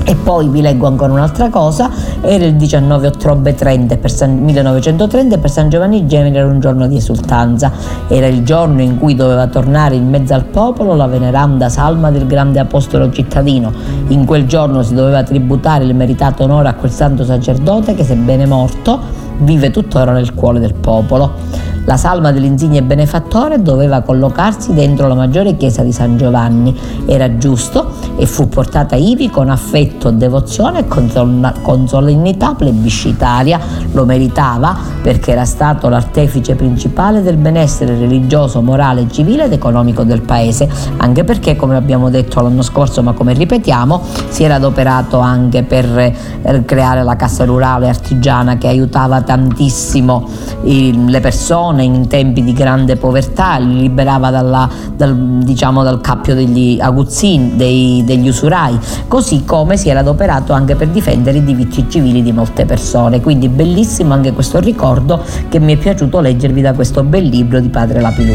[0.04, 1.90] e poi vi leggo ancora un'altra cosa,
[2.22, 6.88] era il 19 ottobre 30 per San, 1930 per San Giovanni Gemini era un giorno
[6.88, 7.72] di esultanza,
[8.08, 12.28] era il giorno in cui doveva tornare in mezzo al popolo la veneranda salma del
[12.28, 13.72] grande apostolo cittadino,
[14.08, 18.46] in quel giorno si doveva tributare il meritato onore a quel santo sacerdote che sebbene
[18.46, 19.00] morto
[19.40, 21.70] vive tuttora nel cuore del popolo.
[21.86, 26.78] La salma dell'insigne benefattore doveva collocarsi dentro la maggiore chiesa di San Giovanni.
[27.08, 33.60] Era giusto e fu portata ivi con affetto, devozione e con solennità plebiscitaria.
[33.94, 40.22] Lo meritava perché era stato l'artefice principale del benessere religioso, morale, civile ed economico del
[40.22, 45.64] paese, anche perché, come abbiamo detto l'anno scorso, ma come ripetiamo, si era adoperato anche
[45.64, 50.28] per eh, creare la cassa rurale artigiana che aiutava tantissimo
[50.64, 56.36] le persone persone in tempi di grande povertà, li liberava dalla, dal, diciamo, dal cappio
[56.36, 61.86] degli aguzzini, dei, degli usurai, così come si era adoperato anche per difendere i diritti
[61.90, 63.22] civili di molte persone.
[63.22, 67.70] Quindi bellissimo anche questo ricordo che mi è piaciuto leggervi da questo bel libro di
[67.70, 68.34] padre Lapilù.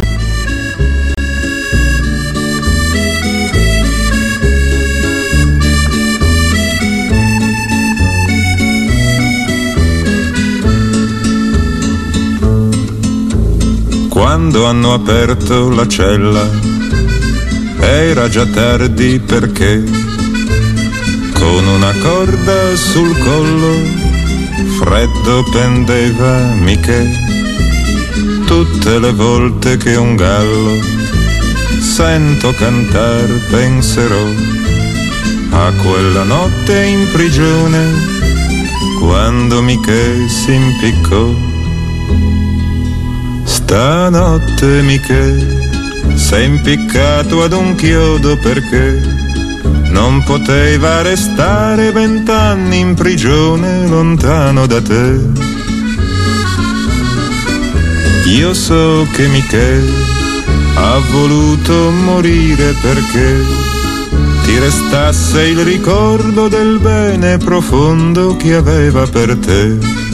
[14.46, 16.48] Quando hanno aperto la cella.
[17.80, 19.82] Era già tardi perché
[21.32, 23.74] con una corda sul collo
[24.78, 27.10] freddo pendeva Michè.
[28.46, 30.78] Tutte le volte che un gallo
[31.80, 34.26] sento cantar penserò
[35.50, 37.84] a quella notte in prigione
[39.00, 41.55] quando Michè si impiccò
[43.66, 49.02] Stanotte Michele sei impiccato ad un chiodo perché
[49.90, 55.18] non poteva restare vent'anni in prigione lontano da te.
[58.26, 59.92] Io so che Michele
[60.76, 63.42] ha voluto morire perché
[64.44, 70.05] ti restasse il ricordo del bene profondo che aveva per te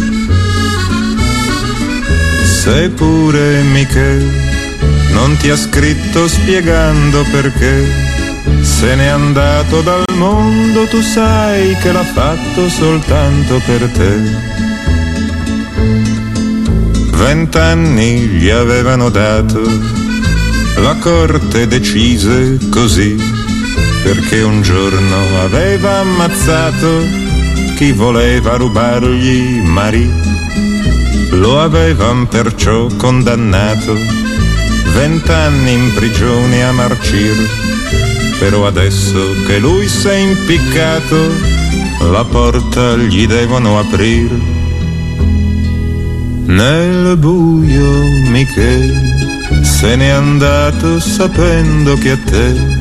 [2.62, 4.24] Seppure Michele
[5.10, 7.84] non ti ha scritto spiegando perché
[8.60, 14.16] se n'è andato dal mondo, tu sai che l'ha fatto soltanto per te.
[17.16, 19.60] Vent'anni gli avevano dato,
[20.76, 23.16] la corte decise così,
[24.04, 27.04] perché un giorno aveva ammazzato
[27.74, 30.31] chi voleva rubargli Marie
[31.32, 33.96] lo avevan perciò condannato,
[34.94, 37.36] vent'anni in prigione a marcir,
[38.38, 41.16] però adesso che lui s'è impiccato,
[42.10, 44.60] la porta gli devono aprire.
[46.44, 49.30] Nel buio Michele
[49.62, 52.80] se n'è andato sapendo che a te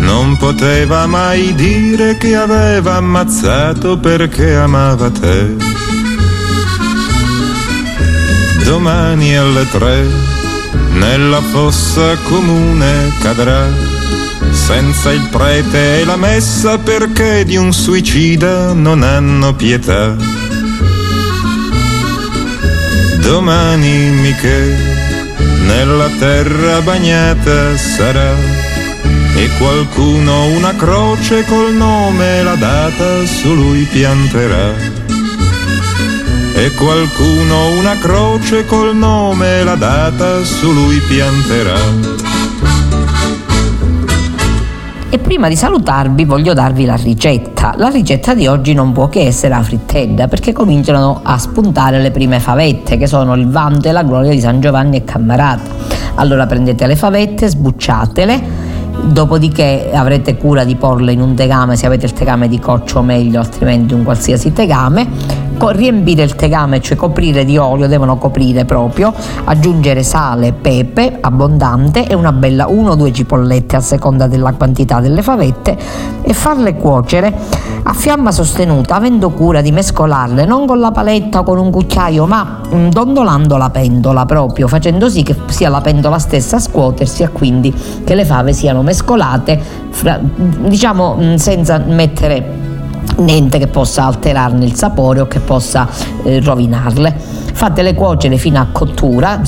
[0.00, 5.83] non poteva mai dire che aveva ammazzato perché amava te
[8.64, 10.06] domani alle tre
[10.94, 13.66] nella fossa comune cadrà
[14.50, 20.16] senza il prete e la messa perché di un suicida non hanno pietà.
[23.18, 24.76] Domani Michele
[25.66, 28.34] nella terra bagnata sarà
[29.36, 34.93] e qualcuno una croce col nome e la data su lui pianterà
[36.56, 41.74] e qualcuno una croce col nome e la data su lui pianterà.
[45.10, 47.74] E prima di salutarvi voglio darvi la ricetta.
[47.76, 52.12] La ricetta di oggi non può che essere la frittedda perché cominciano a spuntare le
[52.12, 55.70] prime favette che sono il vanto e la gloria di San Giovanni e Cammarata.
[56.14, 62.06] Allora prendete le favette, sbucciatele dopodiché avrete cura di porle in un tegame se avete
[62.06, 65.06] il tegame di coccio meglio altrimenti un qualsiasi tegame
[65.70, 69.12] riempire il tegame, cioè coprire di olio, devono coprire proprio,
[69.44, 75.00] aggiungere sale, pepe abbondante e una bella 1 o 2 cipollette a seconda della quantità
[75.00, 75.76] delle favette
[76.22, 77.32] e farle cuocere.
[77.86, 82.26] A fiamma sostenuta, avendo cura di mescolarle non con la paletta o con un cucchiaio,
[82.26, 87.22] ma mm, dondolando la pentola proprio, facendo sì che sia la pentola stessa a scuotersi
[87.22, 87.74] e quindi
[88.04, 89.60] che le fave siano mescolate,
[90.66, 92.72] diciamo mm, senza mettere
[93.16, 95.88] niente che possa alterarne il sapore o che possa
[96.22, 97.42] eh, rovinarle.
[97.54, 99.40] Fatele cuocere fino a cottura,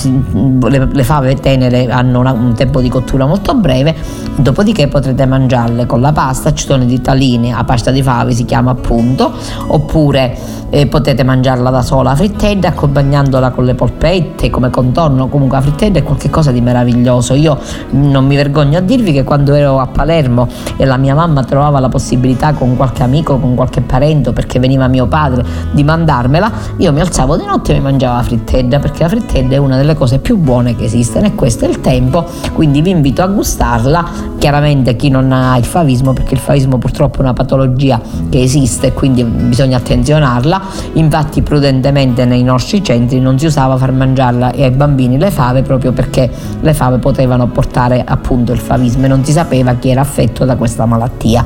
[0.68, 3.96] le, le fave tenere hanno una, un tempo di cottura molto breve,
[4.36, 8.44] dopodiché potrete mangiarle con la pasta, ci sono di taline, la pasta di fave si
[8.44, 9.32] chiama appunto,
[9.66, 10.38] oppure
[10.70, 12.10] eh, potete mangiarla da sola.
[12.10, 17.34] A frittella accompagnandola con le polpette come contorno, comunque la frittella è qualcosa di meraviglioso,
[17.34, 17.58] io
[17.90, 21.80] non mi vergogno a dirvi che quando ero a Palermo e la mia mamma trovava
[21.80, 26.92] la possibilità con qualche amico, con qualche parente perché veniva mio padre di mandarmela, io
[26.92, 29.94] mi alzavo di notte e mi mangiavo la frittella perché la frittella è una delle
[29.94, 34.04] cose più buone che esistono e questo è il tempo, quindi vi invito a gustarla,
[34.38, 38.92] chiaramente chi non ha il favismo perché il favismo purtroppo è una patologia che esiste
[38.92, 40.62] quindi bisogna attenzionarla,
[40.94, 45.92] infatti prudentemente nei nostri centri non si usava far mangiarla ai bambini le fave proprio
[45.92, 50.44] perché le fave potevano portare appunto il favismo e non si sapeva chi era affetto
[50.44, 51.44] da questa malattia.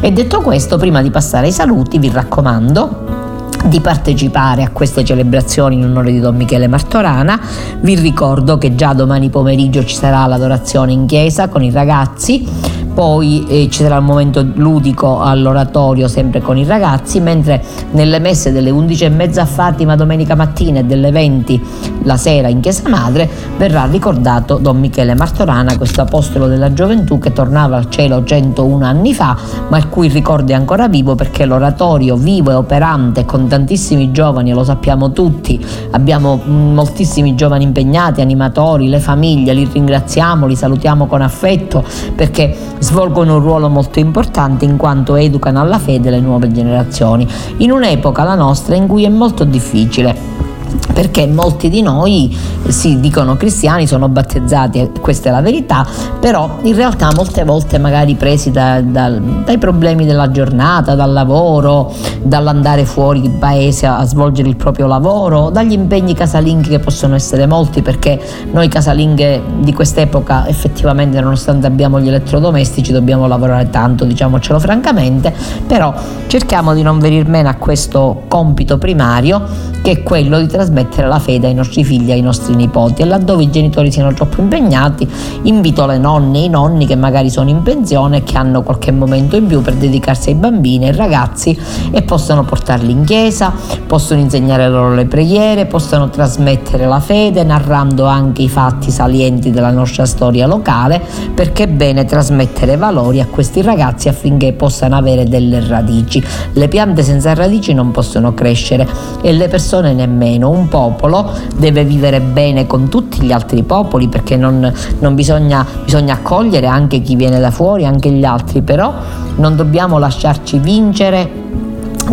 [0.00, 3.22] E detto questo, prima di passare ai saluti, vi raccomando
[3.64, 7.40] di partecipare a queste celebrazioni in onore di Don Michele Martorana.
[7.80, 12.46] Vi ricordo che già domani pomeriggio ci sarà l'adorazione in chiesa con i ragazzi
[12.94, 18.52] poi eh, ci sarà il momento ludico all'oratorio sempre con i ragazzi, mentre nelle messe
[18.52, 21.62] delle 11.30 a Fatima domenica mattina e delle 20
[22.04, 27.32] la sera in Chiesa Madre verrà ricordato Don Michele Martorana, questo apostolo della gioventù che
[27.32, 29.36] tornava al cielo 101 anni fa,
[29.68, 34.52] ma il cui ricordo è ancora vivo perché l'oratorio vivo e operante con tantissimi giovani,
[34.52, 41.06] lo sappiamo tutti, abbiamo mm, moltissimi giovani impegnati, animatori, le famiglie, li ringraziamo, li salutiamo
[41.06, 41.84] con affetto
[42.14, 47.26] perché svolgono un ruolo molto importante in quanto educano alla fede le nuove generazioni,
[47.56, 50.53] in un'epoca la nostra in cui è molto difficile
[50.92, 52.36] perché molti di noi
[52.68, 55.86] si dicono cristiani, sono battezzati, questa è la verità,
[56.20, 61.92] però in realtà molte volte magari presi da, da, dai problemi della giornata, dal lavoro,
[62.22, 67.46] dall'andare fuori paese a, a svolgere il proprio lavoro, dagli impegni casalinghi che possono essere
[67.46, 68.20] molti, perché
[68.52, 75.34] noi casalinghe di quest'epoca effettivamente nonostante abbiamo gli elettrodomestici dobbiamo lavorare tanto, diciamocelo francamente,
[75.66, 75.92] però
[76.28, 81.06] cerchiamo di non venir meno a questo compito primario che è quello di trasmettere trasmettere
[81.06, 84.40] la fede ai nostri figli e ai nostri nipoti e laddove i genitori siano troppo
[84.40, 85.06] impegnati
[85.42, 88.90] invito le nonne e i nonni che magari sono in pensione e che hanno qualche
[88.90, 91.58] momento in più per dedicarsi ai bambini e ai ragazzi
[91.90, 93.52] e possono portarli in chiesa,
[93.86, 99.70] possono insegnare loro le preghiere, possono trasmettere la fede narrando anche i fatti salienti della
[99.70, 101.00] nostra storia locale
[101.34, 106.24] perché è bene trasmettere valori a questi ragazzi affinché possano avere delle radici.
[106.52, 108.86] Le piante senza radici non possono crescere
[109.20, 110.53] e le persone nemmeno.
[110.54, 116.14] Un popolo deve vivere bene con tutti gli altri popoli perché non, non bisogna, bisogna
[116.14, 118.94] accogliere anche chi viene da fuori, anche gli altri, però
[119.36, 121.28] non dobbiamo lasciarci vincere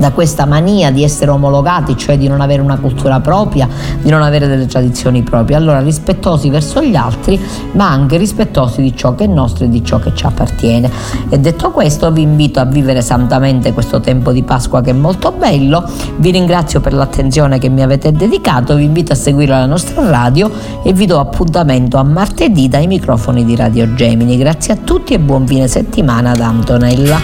[0.01, 3.69] da questa mania di essere omologati, cioè di non avere una cultura propria,
[4.01, 5.55] di non avere delle tradizioni proprie.
[5.55, 7.39] Allora rispettosi verso gli altri,
[7.73, 10.89] ma anche rispettosi di ciò che è nostro e di ciò che ci appartiene.
[11.29, 15.31] E detto questo vi invito a vivere santamente questo tempo di Pasqua che è molto
[15.31, 15.87] bello.
[16.17, 20.49] Vi ringrazio per l'attenzione che mi avete dedicato, vi invito a seguire la nostra radio
[20.83, 24.35] e vi do appuntamento a martedì dai microfoni di Radio Gemini.
[24.35, 27.19] Grazie a tutti e buon fine settimana da Antonella.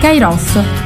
[0.00, 0.85] Kairos